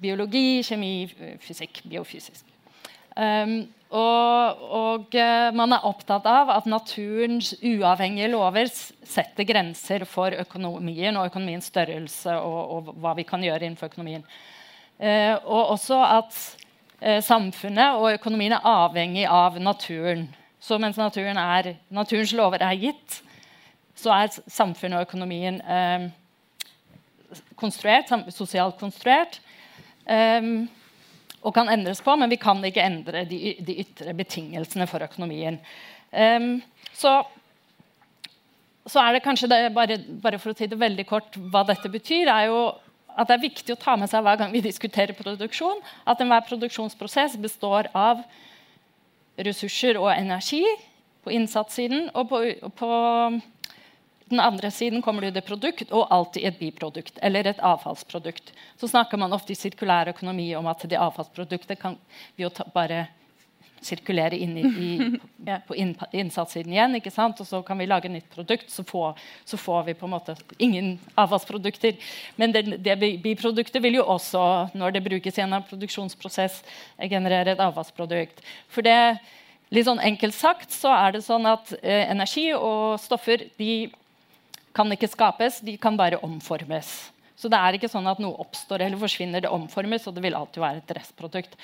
[0.03, 2.51] biologi, kjemi, fysikk, biofysisk.
[3.14, 10.33] Um, og, og uh, man er opptatt av at naturens uavhengige lover setter grenser for
[10.43, 14.25] økonomien og økonomiens størrelse og, og hva vi kan gjøre innenfor økonomien.
[15.03, 16.37] Eh, og også at
[17.01, 20.29] eh, samfunnet og økonomien er avhengig av naturen.
[20.63, 23.19] Så mens naturen er, naturens lover er gitt,
[23.99, 25.59] så er samfunnet og økonomien
[27.59, 29.41] konstruert, sosialt konstruert.
[30.07, 30.69] Um,
[31.43, 35.59] og kan endres på, men vi kan ikke endre de, de ytre betingelsene for økonomien.
[36.13, 36.55] Um,
[36.95, 37.17] så,
[38.87, 41.91] så, er det kanskje det, bare, bare, for å si det veldig kort hva dette
[41.91, 42.63] betyr, er jo
[43.13, 46.47] at det er viktig å ta med seg hver gang vi diskuterer produksjon, at enhver
[46.49, 48.23] produksjonsprosess består av
[49.43, 50.63] ressurser og energi
[51.25, 52.41] på innsatssiden og på,
[52.79, 52.93] på
[54.31, 58.53] den andre siden kommer det et produkt og alltid et biprodukt eller et avfallsprodukt.
[58.81, 61.99] Så snakker man ofte i sirkulær økonomi om at det avfallsproduktet kan
[62.37, 63.07] vi jo ta, bare
[63.83, 66.97] sirkulere inn i, i, på innsatssiden igjen.
[66.99, 67.41] ikke sant?
[67.43, 70.37] Og så kan vi lage nytt produkt, så får, så får vi på en måte
[70.63, 71.99] ingen avfallsprodukter.
[72.41, 74.45] Men det, det, biproduktet vil jo også,
[74.79, 76.63] når det brukes i en produksjonsprosess,
[77.11, 78.43] generere et avfallsprodukt.
[78.73, 79.19] For det,
[79.73, 83.91] litt sånn Enkelt sagt så er det sånn at eh, energi og stoffer de
[84.77, 86.93] kan ikke skapes, de kan bare omformes.
[87.37, 90.37] Så det er ikke sånn at noe oppstår eller forsvinner, det omformes, og det vil
[90.39, 91.59] alltid være et restprodukt.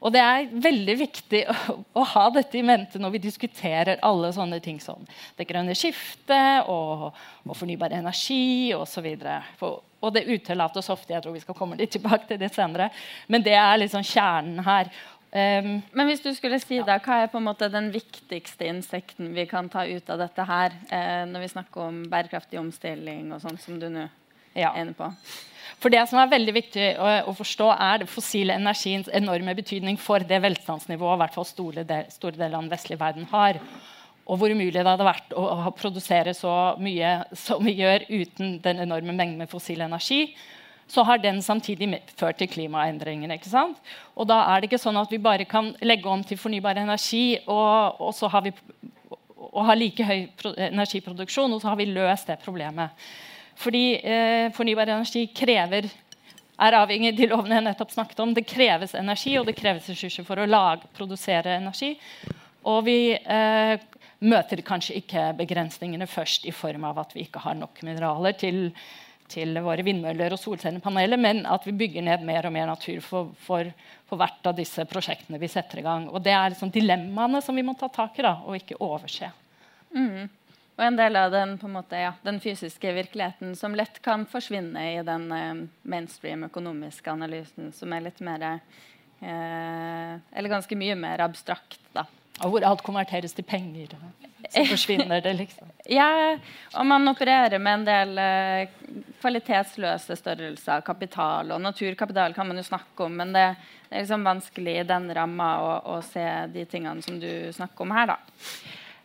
[0.00, 4.30] Og det er veldig viktig å, å, ha dette i mente når vi diskuterer alle
[4.32, 5.04] sånne ting som
[5.36, 7.10] det grønne skiftet og,
[7.44, 9.10] og fornybar energi osv.
[9.60, 11.12] Og, og det utelates ofte.
[11.12, 12.88] Jeg tror vi skal komme litt tilbake til det senere.
[13.28, 14.88] Men det er liksom kjernen her.
[15.30, 19.30] Um, Men hvis du skulle si da, hva er på en måte den viktigste insekten
[19.36, 23.44] vi kan ta ut av dette her, eh, når vi snakker om bærekraftig omstilling og
[23.44, 24.08] sånt som du nå
[24.58, 24.72] ja.
[24.72, 25.06] er inne på?
[25.80, 30.00] For Det som er veldig viktig å, å, forstå, er det fossile energiens enorme betydning
[30.02, 33.62] for det velstandsnivået hvert fall store, del, store deler av den vestlige verden har.
[34.26, 38.58] Og hvor umulig det hadde vært å, å produsere så mye som vi gjør uten
[38.66, 40.24] den enorme mengden med fossil energi
[40.90, 43.36] så har den samtidig ført til klimaendringene.
[43.38, 43.78] ikke sant?
[44.16, 47.38] Og da er det ikke sånn at vi bare kan legge om til fornybar energi
[47.46, 48.54] og, og så har vi
[49.50, 50.28] og ha like høy
[50.68, 52.94] energiproduksjon, og så har vi løst det problemet.
[53.60, 55.88] Fordi eh, fornybar energi krever
[56.60, 58.34] er avhengig de lovene jeg nettopp snakket om.
[58.36, 61.94] Det kreves energi og det kreves ressurser for å lage, produsere energi.
[62.68, 63.74] Og vi eh,
[64.20, 68.68] møter kanskje ikke begrensningene først i form av at vi ikke har nok mineraler til
[69.30, 73.30] til våre vindmøller og solcellepaneler, men at vi bygger ned mer og mer natur for,
[73.46, 73.70] for,
[74.08, 76.08] for hvert av disse prosjektene vi setter i gang.
[76.10, 79.30] Og Det er liksom dilemmaene som vi må ta tak i, da, og ikke overse.
[79.94, 80.28] Mm.
[80.80, 85.02] Og en del av den, måte, ja, den, fysiske virkeligheten som lett kan forsvinne i
[85.04, 91.82] den eh, mainstream økonomiske analysen, som er litt mer eh, Eller ganske mye mer abstrakt.
[91.92, 92.06] da.
[92.40, 93.92] Hvor alt konverteres til penger.
[94.50, 95.68] Så forsvinner det, liksom.
[95.98, 96.36] ja,
[96.74, 100.80] og man opererer med en del uh, kvalitetsløse størrelser.
[100.86, 103.44] Kapital og naturkapital kan man jo snakke om, men det,
[103.90, 106.24] er liksom vanskelig i den ramma å, å, se
[106.54, 108.16] de tingene som du snakker om her.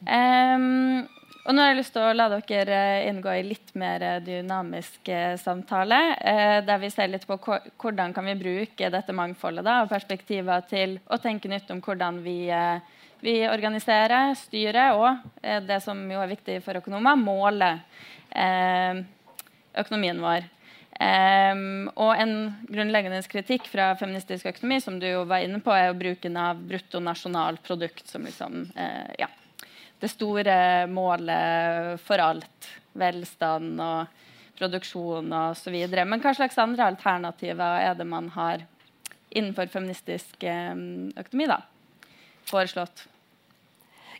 [0.06, 1.06] Um,
[1.46, 6.00] og nå har jeg lyst til å la dere inngå i litt mer dynamisk samtale.
[6.18, 10.66] Eh, der vi ser litt på hvordan kan vi bruke dette mangfoldet da, og perspektiver
[10.66, 12.82] til å tenke nytt om hvordan vi eh,
[13.26, 15.10] vi organiserer, styrer og
[15.42, 17.82] eh, det som jo er viktig for økonomer, måler
[18.30, 19.02] eh,
[19.82, 20.52] økonomien vår.
[20.96, 25.90] Um, og en grunnleggende kritikk fra feministisk økonomi som du jo var inne på, er
[25.90, 29.28] jo bruken av bruttonasjonalprodukt som liksom, uh, ja,
[30.00, 30.56] det store
[30.88, 32.72] målet for alt.
[32.96, 34.22] Velstand og
[34.56, 35.76] produksjon osv.
[35.98, 38.64] Men hva slags andre alternativer er det man har
[39.36, 41.50] innenfor feministisk um, økonomi?
[41.52, 41.60] da?
[42.50, 43.08] foreslått?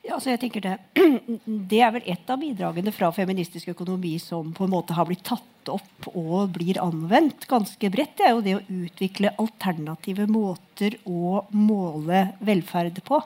[0.06, 0.76] Ja, så jeg tenker det,
[1.72, 5.26] det er vel et av bidragene fra feministisk økonomi som på en måte har blitt
[5.26, 8.14] tatt opp og blir anvendt ganske bredt.
[8.20, 13.24] Det er jo det å utvikle alternative måter å måle velferd på.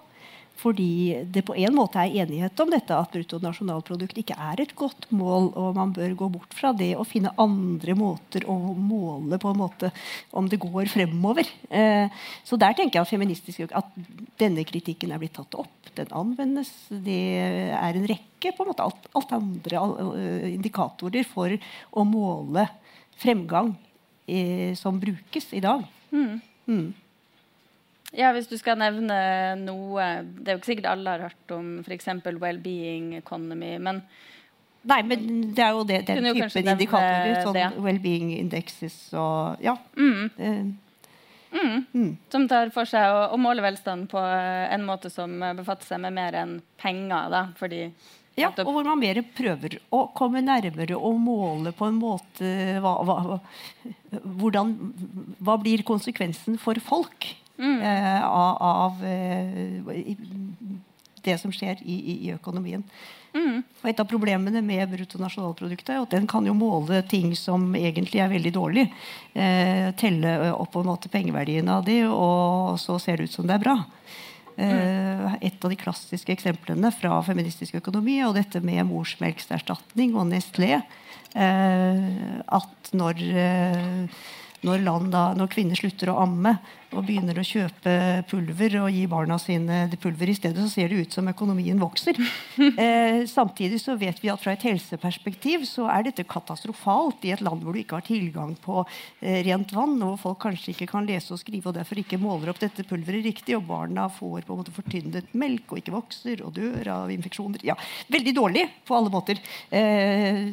[0.60, 5.08] Fordi det på en måte er enighet om dette at bruttonasjonalprodukt ikke er et godt
[5.16, 9.54] mål, og man bør gå bort fra det og finne andre måter å måle på
[9.54, 9.92] en måte
[10.36, 11.48] om det går fremover.
[11.72, 12.12] Eh,
[12.44, 13.96] så der tenker jeg at at
[14.40, 15.79] denne kritikken er blitt tatt opp.
[15.98, 16.72] Den anvendes.
[16.90, 17.20] Det
[17.76, 21.54] er en rekke på en måte alt, alt andre uh, indikatorer for
[21.92, 22.68] å måle
[23.20, 23.74] fremgang
[24.30, 25.84] eh, som brukes i dag.
[26.12, 26.42] Mm.
[26.70, 26.88] Mm.
[28.18, 29.16] Ja, Hvis du skal nevne
[29.62, 32.08] noe Det er jo ikke sikkert alle har hørt om f.eks.
[32.42, 33.76] well-being economy.
[33.78, 34.04] Men
[34.90, 37.42] Nei, men det er jo det, den typen indikatorer.
[37.44, 39.76] Sånn well-being indexes og Ja.
[40.00, 40.30] Mm.
[40.38, 40.64] eh,
[42.30, 45.88] Som tar for seg å, å måle velstand på eh, en måte som eh, befatter
[45.88, 47.30] seg med mer enn penger.
[47.34, 47.88] Da, fordi
[48.40, 52.94] Ja, og hvor man mer prøver å komme nærmere og måle på en måte hva,
[53.04, 53.40] hva,
[54.40, 54.76] hvordan,
[55.44, 59.82] hva blir konsekvensen for folk eh, av, av eh,
[61.26, 62.84] det som skjer i, i, i økonomien.
[63.30, 68.24] Og Et av problemene med bruttonasjonalproduktet er at den kan jo måle ting som egentlig
[68.24, 68.88] er veldig dårlig.
[69.34, 73.48] Eh, telle opp på en måte pengeverdien av de, og så ser det ut som
[73.48, 73.78] det er bra.
[74.60, 80.82] Eh, et av de klassiske eksemplene fra feministisk økonomi og dette med morsmelkserstatning og Nestlé.
[81.38, 82.04] Eh,
[82.44, 84.04] at når, eh,
[84.66, 86.58] når, da, når kvinner slutter å amme
[86.96, 87.94] og begynner å kjøpe
[88.30, 92.18] pulver og gi barna sine pulver i stedet, så ser det ut som økonomien vokser.
[92.80, 97.42] Eh, samtidig så vet vi at fra et helseperspektiv så er dette katastrofalt i et
[97.44, 98.82] land hvor du ikke har tilgang på
[99.22, 102.20] eh, rent vann, og hvor folk kanskje ikke kan lese og skrive og derfor ikke
[102.22, 105.96] måler opp dette pulveret riktig, og barna får på en måte fortynnet melk og ikke
[105.96, 107.64] vokser og dør av infeksjoner.
[107.68, 107.78] Ja,
[108.12, 109.40] Veldig dårlig på alle måter.
[109.72, 110.46] Eh,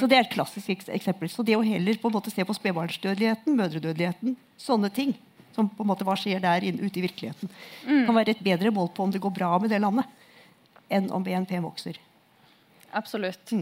[0.00, 1.30] Så det er et klassisk eksempel.
[1.30, 5.14] Så det å heller på en måte se på spedbarnsdødeligheten, mødredødeligheten, sånne ting
[5.54, 7.52] som på en måte hva skjer der inne, ute i virkeligheten,
[7.86, 10.08] kan være et bedre mål på om det går bra med det landet,
[10.92, 12.00] enn om BNP vokser.
[12.92, 13.54] Absolutt.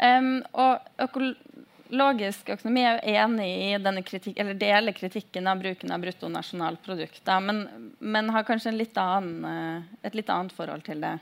[0.00, 5.92] Em, og økologisk økonomi er jo enig i denne kritik, eller deler kritikken av bruken
[5.92, 7.64] av bruttonasjonalprodukt, da, men,
[7.98, 11.18] men har kanskje en litt annen, eh, et litt annet forhold til det.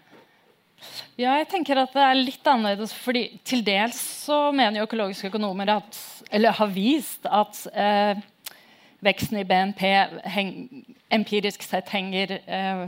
[1.19, 2.93] Ja, jeg tenker at det er litt annerledes.
[2.95, 5.99] fordi Til dels så mener jo økologiske økonomer at,
[6.31, 8.21] eller har vist at eh,
[9.05, 9.83] veksten i BNP
[10.35, 10.53] heng,
[11.15, 12.85] empirisk sett henger eh,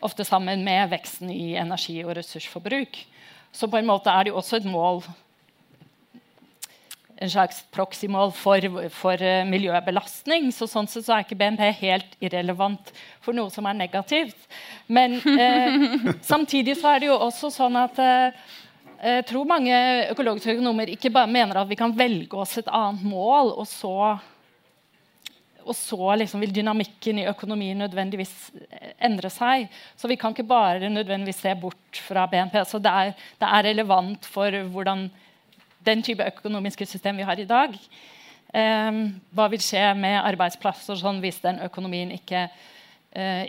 [0.00, 2.98] ofte sammen med veksten i energi- og ressursforbruk.
[3.52, 5.02] Så på en måte er det jo også et mål
[7.18, 8.62] en slags proxymål for,
[8.94, 10.52] for eh, miljøbelastning.
[10.54, 12.92] Så sånn sett så er ikke BNP helt irrelevant
[13.24, 14.38] for noe som er negativt.
[14.86, 18.46] Men eh, samtidig så er det jo også sånn at eh,
[18.98, 19.74] jeg tror mange
[20.12, 23.94] økologiske økonomer ikke bare mener at vi kan velge oss et annet mål, og så,
[25.68, 28.32] og så liksom vil dynamikken i økonomien nødvendigvis
[29.04, 29.68] endre seg.
[29.96, 32.56] Så vi kan ikke bare nødvendigvis se bort fra BNP.
[32.66, 35.08] Så det er, det er relevant for hvordan
[35.86, 37.76] den type økonomiske system vi har i dag.
[38.54, 39.04] Eh,
[39.36, 42.77] hva vil skje med arbeidsplasser sånn, hvis den økonomien ikke, eh,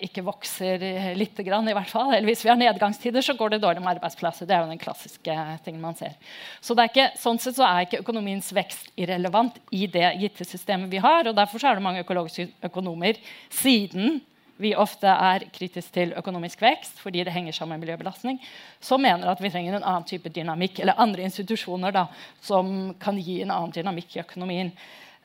[0.05, 0.81] ikke vokser
[1.17, 2.13] litt, grann, i hvert fall.
[2.13, 4.47] Eller hvis vi har nedgangstider, så går det dårlig med arbeidsplasser.
[4.49, 6.15] Det er jo den klassiske tingen man ser.
[6.61, 11.03] Så ikke, sånn sett så er ikke økonomiens vekst irrelevant i det gitte systemet vi
[11.03, 11.29] har.
[11.29, 13.21] og Derfor er det mange økologiske økonomer,
[13.53, 14.19] siden
[14.59, 18.41] vi ofte er kritiske til økonomisk vekst fordi det henger sammen med miljøbelastning,
[18.83, 22.09] som mener at vi trenger en annen type dynamikk, eller andre institusjoner da,
[22.43, 24.73] som kan gi en annen dynamikk i økonomien.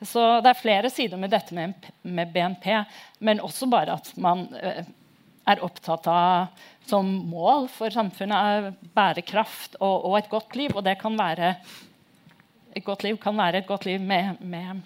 [0.05, 2.67] Så det er flere sider med dette med, BNP,
[3.19, 4.85] men også bare at man eh,
[5.45, 10.75] er opptatt av som mål for samfunnet er bærekraft og, og, et godt liv.
[10.75, 11.55] Og det kan være
[12.75, 14.81] et godt liv kan være et godt liv med, med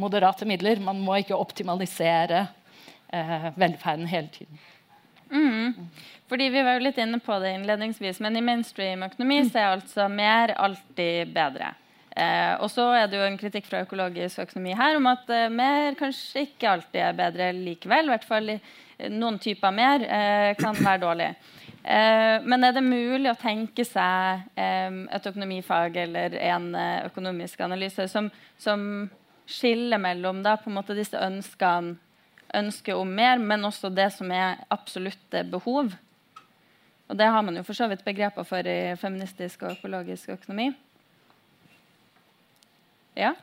[0.00, 0.80] moderate midler.
[0.80, 2.46] Man må ikke optimalisere
[3.12, 4.62] eh, velferden hele tiden.
[5.30, 5.88] Mm.
[6.28, 10.08] Fordi Vi var jo litt inne på det innledningsvis, men i mainstream-økonomi så er altså
[10.08, 11.74] mer alltid bedre.
[12.14, 15.50] Eh, og så er det jo en kritikk fra økologisk økonomi her om at eh,
[15.50, 18.06] mer kanskje ikke alltid er bedre likevel.
[18.06, 18.52] I hvert fall
[19.10, 21.32] noen typer mer eh, kan være dårlig.
[21.82, 27.60] Eh, men er det mulig å tenke seg eh, et økonomifag eller en eh, økonomisk
[27.66, 28.86] analyse som, som
[29.50, 31.98] skiller mellom da, på en måte disse ønskene
[32.54, 35.90] ønsket om mer, men også det som er absolutte behov?
[37.10, 40.70] Og det har man jo for så vidt begreper for i feministisk og økologisk økonomi.
[43.16, 43.34] Ja?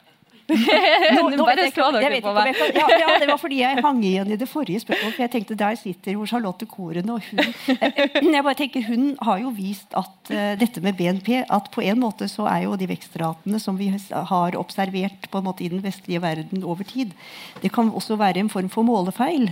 [0.51, 2.57] Nå- nå bare slå dere på meg.
[2.75, 5.15] ja, ja, det var fordi jeg hang igjen i det forrige spørsmålet.
[5.15, 9.39] For jeg tenkte Der sitter jo Charlotte Koren, og hun jeg bare tenker Hun har
[9.43, 12.89] jo vist at uh, dette med BNP At på en måte så er jo de
[12.89, 17.13] vekstratene som vi har observert på en måte i den vestlige verden over tid,
[17.61, 19.47] det kan også være en form for målefeil.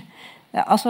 [0.49, 0.89] Ja, Altså,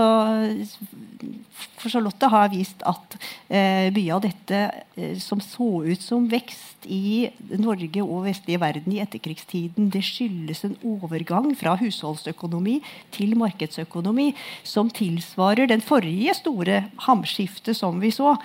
[1.79, 3.15] for Charlotte har vist at
[3.51, 4.59] eh, mye av dette
[4.95, 7.27] eh, som så ut som vekst i
[7.59, 12.77] Norge og vestlige verden i etterkrigstiden, det skyldes en overgang fra husholdsøkonomi
[13.15, 14.29] til markedsøkonomi
[14.63, 18.37] som tilsvarer den forrige store hamskiftet som vi så,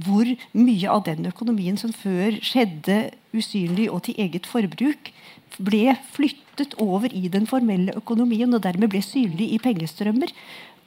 [0.00, 5.11] hvor mye av den økonomien som før skjedde usynlig og til eget forbruk,
[5.58, 10.32] ble flyttet over i den formelle økonomien og dermed ble synlig i pengestrømmer.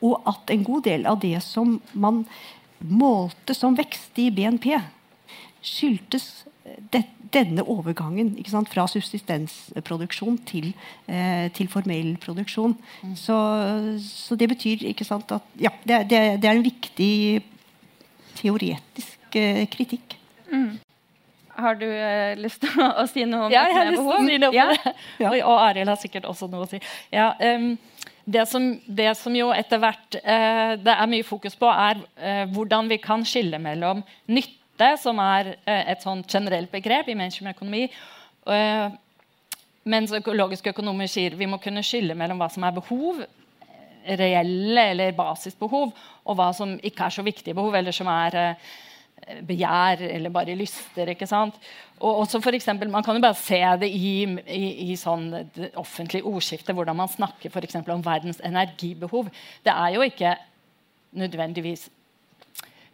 [0.06, 2.24] Og at en god del av det som man
[2.80, 4.74] målte som vekst i BNP,
[5.66, 6.46] skyldtes
[7.36, 10.72] denne overgangen ikke sant, fra subsistensproduksjon til,
[11.08, 12.76] eh, til formell produksjon.
[13.18, 13.38] Så,
[14.02, 17.44] så, det betyr ikke sant, at ja, det, det, det er en viktig
[18.40, 20.18] teoretisk eh, kritikk.
[20.52, 20.78] Mm.
[21.56, 24.16] Har du eh, lyst til å, å, si noe om ja, jeg har lyst til
[24.16, 24.66] å si noe om ja.
[24.74, 24.96] det.
[25.24, 26.82] Og, og Arild har sikkert også noe å si.
[27.16, 27.76] Ja, um,
[28.26, 32.44] det som, det som, jo etter hvert eh, det er mye fokus på, er eh,
[32.52, 37.86] hvordan vi kan skille mellom nytte som er eh, et sånn generelt begrep i mainstream-økonomi.
[38.50, 38.88] Eh,
[39.86, 43.22] mens økologiske økonomer sier vi må kunne skille mellom hva som er behov,
[44.06, 45.94] reelle eller basisbehov,
[46.26, 48.74] og hva som ikke er så viktige behov, eller som er eh,
[49.48, 51.10] begjær eller bare lyster.
[51.10, 51.58] ikke sant?
[52.00, 55.32] Og også for eksempel, Man kan jo bare se det i, i, i sånn
[55.76, 59.30] offentlig ordskifte, hvordan man snakker for om verdens energibehov.
[59.64, 60.36] Det er jo ikke
[61.16, 61.90] nødvendigvis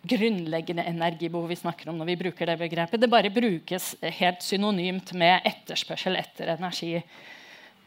[0.08, 3.02] grunnleggende energibehov vi snakker om når vi bruker det begrepet.
[3.02, 6.96] Det bare brukes helt synonymt med etterspørsel etter energi.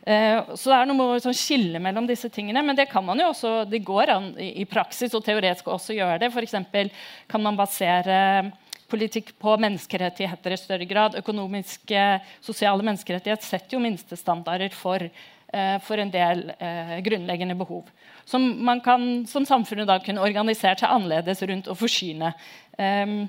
[0.05, 2.63] Uh, så det er noe med å sånn, skille mellom disse tingene.
[2.65, 6.21] Men det kan man jo også, det går an i, praksis og teoretisk også gjøre
[6.25, 6.33] det.
[6.35, 6.93] For
[7.31, 8.53] kan man basere
[8.93, 11.17] politikk på menneskerettigheter i større grad.
[11.19, 12.03] Økonomiske,
[12.45, 15.09] sosiale menneskerettigheter setter jo minstestandarder for,
[15.55, 17.89] uh, for en del eh, grunnleggende behov
[18.25, 22.33] som man kan som samfunnet da kunne organisert seg annerledes rundt og forsyne.
[22.79, 23.25] Um,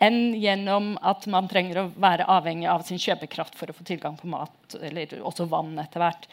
[0.00, 4.16] enn gjennom at man trenger å være avhengig av sin kjøpekraft for å få tilgang
[4.18, 6.28] på mat eller også vann etter hvert.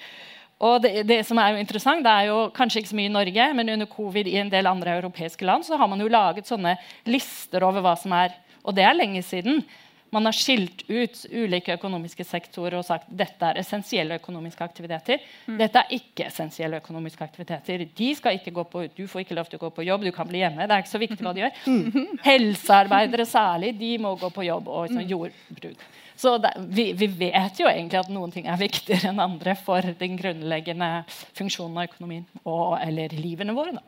[0.64, 3.14] Og det, det, som er jo interessant, det er jo kanskje ikke så mye i
[3.14, 6.50] Norge, men under covid i en del andre europeiske land så har man jo laget
[6.50, 6.74] sånne
[7.10, 8.34] lister over hva som er
[8.68, 9.62] Og det er lenge siden
[10.10, 15.20] man har skilt ut ulike økonomiske sektorer og sagt dette er essensielle økonomiske aktiviteter.
[15.48, 15.58] Mm.
[15.60, 17.84] Dette er ikke essensielle økonomiske aktiviteter.
[17.98, 20.12] De skal ikke gå på, Du får ikke lov til å gå på jobb, du
[20.16, 20.68] kan bli hjemme.
[20.68, 21.62] Det er ikke så viktig hva de gjør.
[21.68, 22.20] Mm.
[22.24, 24.70] Helsearbeidere særlig, de må gå på jobb.
[24.72, 25.88] Og sånn, jordbruk.
[26.18, 29.86] Så det, vi, vi, vet jo egentlig at noen ting er viktigere enn andre for
[30.00, 31.04] den grunnleggende
[31.38, 33.76] funksjonen av økonomien og, eller livene våre.
[33.78, 33.84] Da.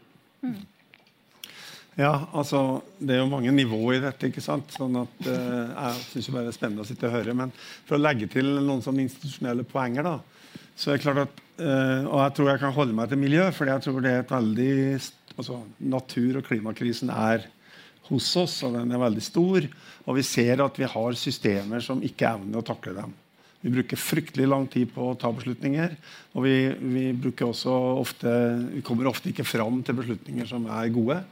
[0.46, 0.60] Mm.
[2.00, 4.30] Ja, altså, Det er jo mange nivåer i dette.
[4.30, 4.72] ikke sant?
[4.72, 7.36] Sånn at, eh, jeg syns det er spennende å sitte og høre.
[7.36, 7.52] Men
[7.86, 10.20] for å legge til noen sånne institusjonelle poenger da,
[10.78, 13.52] så er det klart at, eh, Og jeg tror jeg kan holde meg til miljø,
[13.52, 17.46] for jeg tror det er et veldig altså, Natur- og klimakrisen er
[18.08, 19.68] hos oss, og den er veldig stor.
[20.08, 23.14] Og vi ser at vi har systemer som ikke evner å takle dem.
[23.62, 25.98] Vi bruker fryktelig lang tid på å ta beslutninger.
[26.34, 31.24] Og vi, vi, ofte, vi kommer ofte ikke fram til beslutninger som er gode.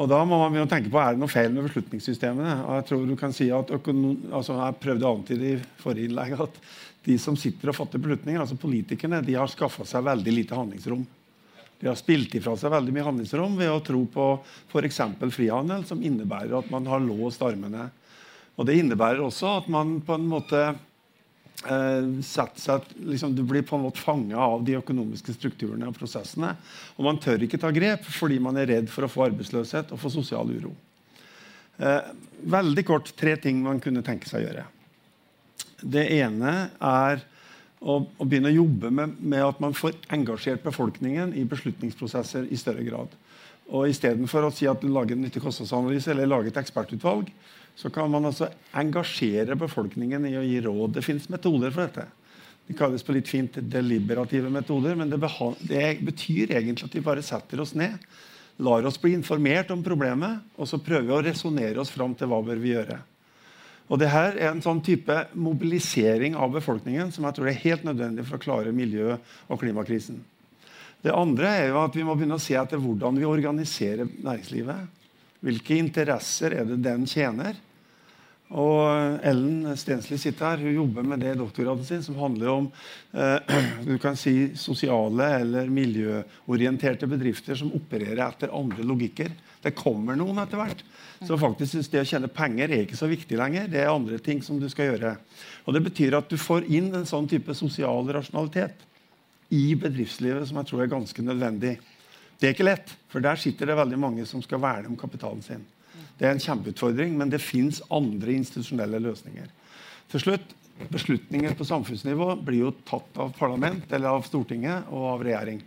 [0.00, 2.54] Og da må man tenke på er det noe feil med beslutningssystemene.
[2.64, 6.38] Og Jeg tror du kan si at altså jeg prøvde å antyde i forrige innlegg
[6.40, 6.56] at
[7.04, 11.04] de som sitter og fatter beslutninger, altså politikerne, de har skaffa seg veldig lite handlingsrom.
[11.80, 14.26] De har spilt ifra seg veldig mye handlingsrom ved å tro på
[14.72, 15.00] f.eks.
[15.32, 17.88] frihandel, som innebærer at man har låst armene.
[18.56, 20.60] Og Det innebærer også at man på en måte
[21.60, 26.54] seg, liksom, du blir på en måte fanga av de økonomiske strukturene og prosessene.
[26.96, 30.00] Og man tør ikke ta grep fordi man er redd for å få arbeidsløshet og
[30.00, 30.72] få sosial uro.
[31.80, 32.12] Eh,
[32.48, 34.64] veldig kort tre ting man kunne tenke seg å gjøre.
[35.80, 37.22] Det ene er
[37.80, 42.58] å, å begynne å jobbe med, med, at man får engasjert befolkningen i beslutningsprosesser i
[42.60, 43.14] større grad.
[43.70, 47.30] Og Istedenfor å si at du lager en nyttig kostnadsanalyse eller lager et ekspertutvalg,
[47.80, 50.98] så kan man altså engasjere befolkningen i å gi råd.
[50.98, 52.04] Det fins metoder for dette.
[52.68, 55.18] De kalles på litt fint deliberative metoder, men det,
[55.64, 57.96] det, betyr egentlig at vi bare setter oss ned,
[58.60, 62.28] lar oss bli informert om problemet, og så prøver vi å resonnere oss fram til
[62.28, 62.98] hva bør vi gjøre.
[63.90, 67.88] Og det her er en sånn type mobilisering av befolkningen som jeg tror er helt
[67.88, 69.16] nødvendig for å klare miljø-
[69.48, 70.20] og klimakrisen.
[71.00, 74.86] Det andre er jo at vi må begynne å se etter hvordan vi organiserer næringslivet.
[75.40, 77.56] Hvilke interesser er det den tjener?
[78.50, 80.64] Og Ellen Stensli sitter her.
[80.64, 82.66] Hun jobber med det doktorgraden sin, som handler om
[83.14, 89.30] eh, du kan si sosiale eller miljøorienterte bedrifter som opererer etter andre logikker.
[89.62, 90.82] Det kommer noen etter hvert.
[91.22, 93.70] Så faktisk synes det å tjene penger er ikke så viktig lenger.
[93.70, 95.14] Det er andre ting som du skal gjøre.
[95.68, 98.86] Og Det betyr at du får inn en sånn type sosial rasjonalitet
[99.54, 101.76] i bedriftslivet som jeg tror er ganske nødvendig.
[102.40, 105.42] Det er ikke lett, for der sitter det veldig mange som skal verne om kapitalen
[105.44, 105.62] sin.
[106.18, 109.48] Det er en kjempeutfordring, men det fins andre institusjonelle løsninger.
[110.10, 110.56] Til slutt,
[110.88, 115.58] Beslutninger på samfunnsnivå blir jo tatt av parlament eller av Stortinget og av regjering.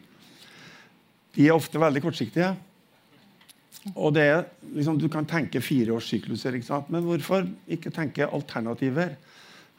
[1.36, 2.54] De er ofte veldig kortsiktige.
[3.94, 6.58] Og det er, liksom, Du kan tenke fireårssykluser,
[6.90, 9.18] men hvorfor ikke tenke alternativer?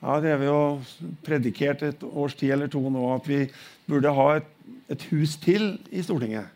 [0.00, 0.82] Det har vi jo
[1.24, 3.46] predikert et års tid eller to nå at vi
[3.88, 4.50] burde ha et,
[4.92, 6.46] et hus til i Stortinget.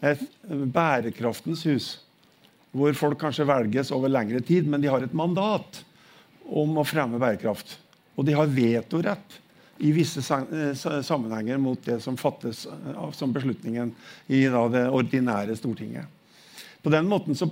[0.00, 1.88] Et bærekraftens hus.
[2.72, 5.82] Hvor folk kanskje velges over lengre tid, men de har et mandat
[6.48, 7.76] om å fremme bærekraft.
[8.16, 9.38] Og de har vetorett
[9.82, 10.72] i visse eh,
[11.04, 12.66] sammenhenger mot det som fattes
[13.16, 13.92] som beslutningen
[14.28, 16.08] i det ordinære Stortinget.
[16.82, 17.46] På den måten så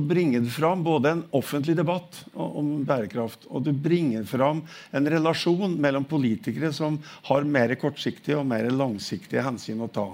[0.00, 5.76] bringer du fram både en offentlig debatt om bærekraft, og du bringer fram en relasjon
[5.78, 6.98] mellom politikere som
[7.28, 10.08] har mer kortsiktige og mer langsiktige hensyn å ta.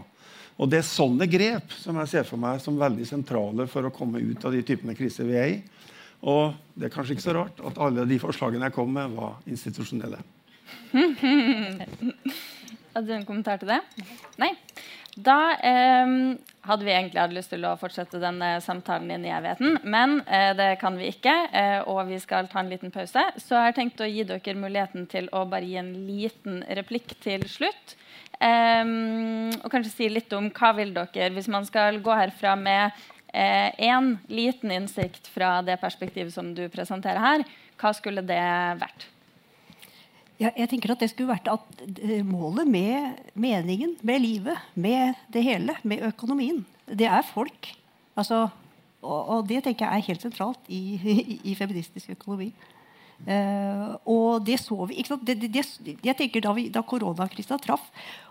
[0.58, 3.94] Og Det er sånne grep som jeg ser for meg som veldig sentrale for å
[3.94, 5.58] komme ut av de typene kriser vi er i.
[6.26, 9.38] Og det er kanskje ikke så rart at alle de forslagene jeg kom med, var
[9.46, 10.18] institusjonelle.
[12.94, 13.82] Hadde du en kommentar til det?
[14.42, 14.50] Nei.
[15.18, 16.10] Da eh,
[16.68, 20.52] hadde vi egentlig hatt lyst til å fortsette denne samtalen inn i evigheten, men eh,
[20.54, 23.24] det kan vi ikke, eh, og vi skal ta en liten pause.
[23.40, 27.16] Så jeg har tenkt å gi dere muligheten til å bare gi en liten replikk
[27.24, 27.96] til slutt.
[28.38, 34.12] Og kanskje si litt om hva vil dere, hvis man skal gå herfra med én
[34.30, 37.46] liten innsikt fra det perspektivet som du presenterer her,
[37.78, 38.42] hva skulle det
[38.78, 39.08] vært?
[40.38, 45.18] Ja, jeg tenker at det skulle vært at eh, Målet med meningen, med livet, med
[45.34, 47.72] det hele, med økonomien, det er folk.
[48.18, 48.46] Altså,
[49.02, 52.52] og, og, det tenker jeg er helt sentralt i, i, i feministisk økonomi.
[53.26, 55.02] Uh, og det så vi.
[55.02, 55.64] Det, det, det,
[56.06, 57.82] jeg tenker Da, vi, da koronakrisa traff,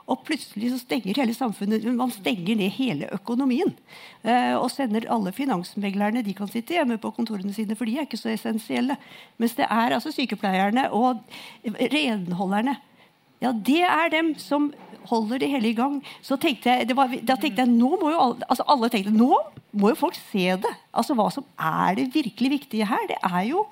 [0.07, 3.75] og plutselig så stenger hele samfunnet Man stenger ned hele økonomien.
[4.23, 8.07] Uh, og sender alle finansmeglerne de kan sitte hjemme på kontorene sine, for de er
[8.07, 8.95] ikke så essensielle.
[9.37, 11.19] Mens det er altså sykepleierne og
[11.67, 12.79] renholderne.
[13.43, 14.71] Ja, det er dem som
[15.07, 15.99] holder det hele i gang.
[16.25, 19.35] Så tenkte jeg, var, da tenkte jeg nå må jo alle, altså alle tenkte, nå
[19.77, 20.73] må jo folk se det.
[20.95, 23.67] Altså Hva som er det virkelig viktige her, det er jo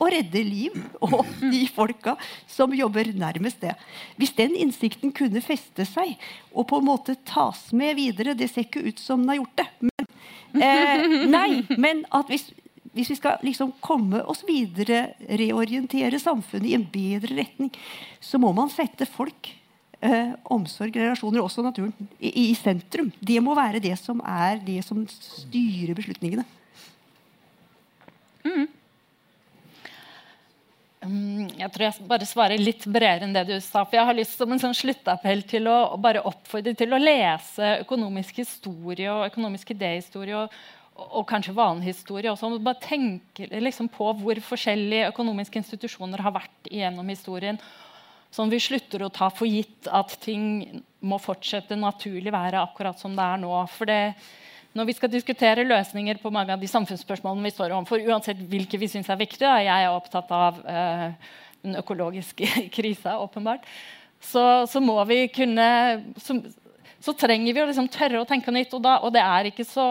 [0.00, 1.20] å redde liv og
[1.54, 2.16] de folka
[2.50, 3.74] som jobber nærmest det.
[4.20, 6.16] Hvis den innsikten kunne feste seg
[6.52, 9.62] og på en måte tas med videre Det ser ikke ut som den har gjort
[9.62, 9.68] det.
[9.82, 10.10] Men,
[10.62, 12.48] eh, nei, men at hvis,
[12.92, 17.72] hvis vi skal liksom komme oss videre, reorientere samfunnet i en bedre retning,
[18.20, 19.52] så må man sette folk,
[20.00, 23.12] eh, omsorg, relasjoner, også naturen, i, i, sentrum.
[23.20, 26.44] Det må være det som er det som styrer beslutningene.
[28.42, 28.66] Mm.
[31.02, 33.82] Mm, jeg tror jeg bare svarer litt bredere enn det du sa.
[33.82, 37.78] for Jeg har lyst som en sånn sluttappell til å bare oppfordre til å lese
[37.82, 40.54] økonomisk historie og økonomisk idéhistorie og,
[41.08, 42.52] og, kanskje vanehistorie også.
[42.54, 47.58] Og bare tenke liksom, på hvor forskjellige økonomiske institusjoner har vært gjennom historien.
[48.32, 53.18] Som vi slutter å ta for gitt at ting må fortsette naturlig være akkurat som
[53.18, 53.50] det er nå.
[53.74, 54.14] For det,
[54.76, 58.80] når vi skal diskutere løsninger på mange av de samfunnsspørsmålene vi står overfor, uansett hvilke
[58.80, 63.66] vi syns er viktige, jeg er opptatt av uh, den økologiske krisa, åpenbart,
[64.22, 65.66] så, så, må vi kunne
[66.22, 66.36] så,
[67.02, 68.70] så trenger vi å liksom tørre å tenke nytt.
[68.76, 69.86] Og, da, og, det er ikke så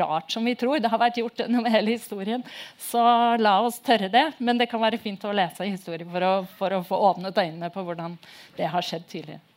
[0.00, 0.80] rart som vi tror.
[0.82, 2.42] Det har vært gjort gjennom hele historien.
[2.82, 2.98] Så
[3.38, 4.24] la oss tørre det.
[4.42, 7.70] Men det kan være fint å lese historie for å, for å få åpnet øynene
[7.70, 8.18] på hvordan
[8.58, 9.53] det har skjedd tidligere.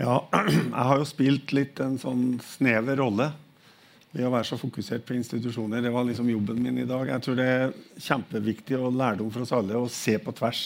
[0.00, 3.28] Ja, jeg har jo spilt litt en sånn snever rolle
[4.12, 5.82] ved å være så fokusert på institusjoner.
[5.84, 7.08] Det var liksom jobben min i dag.
[7.08, 10.62] Jeg tror det er kjempeviktig og lærdom for oss alle å se på tvers.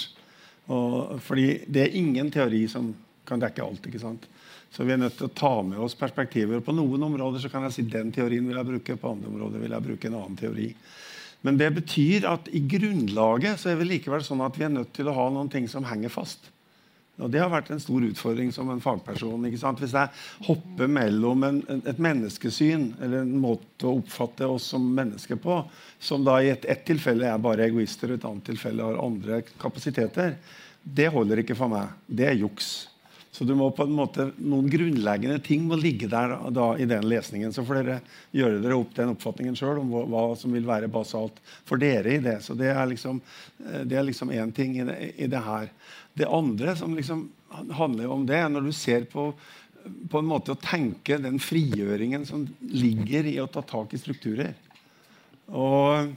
[0.66, 2.90] Og, fordi det er ingen teori som
[3.26, 3.86] kan dekke alt.
[3.86, 4.26] ikke sant?
[4.70, 6.62] Så vi er nødt til å ta med oss perspektiver.
[6.62, 9.62] På noen områder så kan jeg si den teorien vil jeg bruke, på andre områder
[9.62, 10.68] vil jeg bruke en annen teori.
[11.46, 14.94] Men det betyr at i grunnlaget så er vi likevel sånn at vi er nødt
[14.96, 16.50] til å ha noen ting som henger fast.
[17.16, 19.46] Og Det har vært en stor utfordring som en fagperson.
[19.48, 20.10] Hvis jeg
[20.48, 25.62] hopper mellom en, et menneskesyn eller en måte å oppfatte oss som mennesker på,
[25.98, 29.40] som da i ett et tilfelle er bare egoister, og et annet tilfelle har andre
[29.56, 30.36] kapasiteter,
[30.82, 31.96] det holder ikke for meg.
[32.06, 32.74] Det er juks.
[33.36, 37.04] Så du må på en måte, Noen grunnleggende ting må ligge der da, i den
[37.04, 37.52] lesningen.
[37.52, 37.96] Så får dere
[38.32, 42.22] gjøre dere opp den oppfatningen sjøl om hva, som vil være basalt for dere i
[42.24, 42.38] det.
[42.46, 45.68] Så det er liksom én er liksom ting i det, i det her.
[46.16, 47.26] Det andre som liksom
[47.76, 49.28] handler om det, når du ser på,
[50.10, 54.54] på en måte å tenke den frigjøringen som ligger i å ta tak i strukturer.
[55.46, 56.14] Og,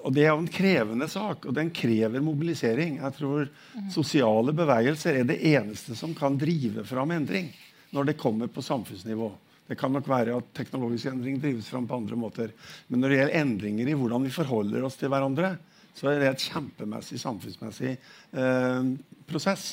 [0.00, 3.00] og Det er jo en krevende sak, og den krever mobilisering.
[3.02, 3.50] Jeg tror
[3.92, 7.50] Sosiale bevegelser er det eneste som kan drive fram endring
[7.92, 9.28] når det kommer på samfunnsnivå.
[9.68, 12.54] Det kan nok være at teknologisk endring drives fram på andre måter.
[12.88, 15.54] Men når det gjelder endringer i hvordan vi forholder oss til hverandre,
[15.92, 18.90] så er det et kjempemessig samfunnsmessig eh,
[19.32, 19.72] prosess.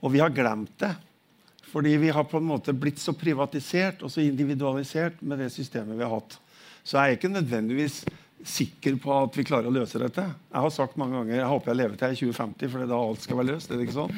[0.00, 0.94] Og vi har glemt det.
[1.74, 5.98] Fordi vi har på en måte blitt så privatisert og så individualisert med det systemet
[5.98, 6.36] vi har hatt.
[6.84, 8.04] Så jeg er ikke nødvendigvis
[8.44, 10.22] sikker på at vi klarer å løse dette.
[10.52, 12.98] Jeg har sagt mange ganger jeg håper jeg lever til jeg er 2050, for da
[12.98, 13.72] alt skal være løst.
[13.72, 14.12] Er det ikke sånn?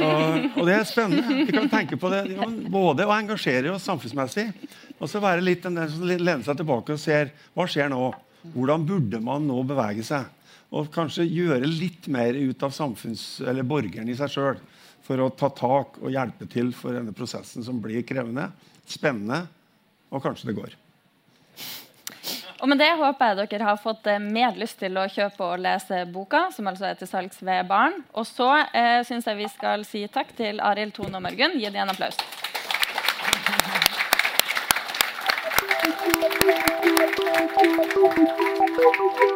[0.00, 1.36] Og, og det er spennende.
[1.44, 2.22] Vi kan tenke på det
[2.72, 4.46] både å engasjere oss samfunnsmessig,
[5.00, 8.08] Og så være litt den der som lener seg tilbake og ser hva skjer nå.
[8.54, 10.24] Hvordan burde man nå bevege seg?
[10.70, 14.60] Og kanskje gjøre litt mer ut av samfunns- eller borgeren i seg sjøl
[15.02, 18.50] for å ta tak og hjelpe til for denne prosessen som blir krevende,
[18.86, 19.42] spennende,
[20.10, 20.76] og kanskje det går.
[22.60, 25.62] Og med det håper jeg dere har fått eh, mer lyst til å kjøpe og
[25.64, 28.02] lese boka, som altså er til salgs ved Barn.
[28.12, 31.56] Og så eh, syns jeg vi skal si takk til Arild, Tone og Mørgunn.
[31.56, 32.20] Gi dem en applaus.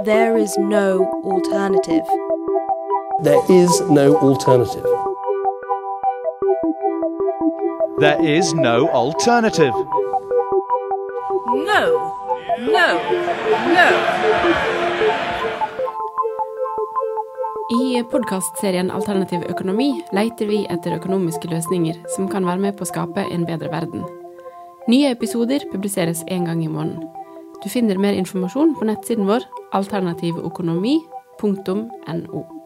[0.00, 2.02] There is no alternative.
[3.22, 4.86] There is no alternative.
[8.00, 9.74] There is no alternative.
[11.68, 11.84] No.
[12.58, 12.88] No.
[13.68, 13.86] No.
[17.70, 22.94] I podkastserien Alternativ økonomi leter vi etter økonomiske løsninger som kan være med på å
[22.94, 24.08] skape en bedre verden.
[24.88, 27.21] Nye episoder publiseres én gang i måneden.
[27.62, 29.42] Du finner mer informasjon på nettsiden vår
[29.78, 32.61] alternativøkonomi.no.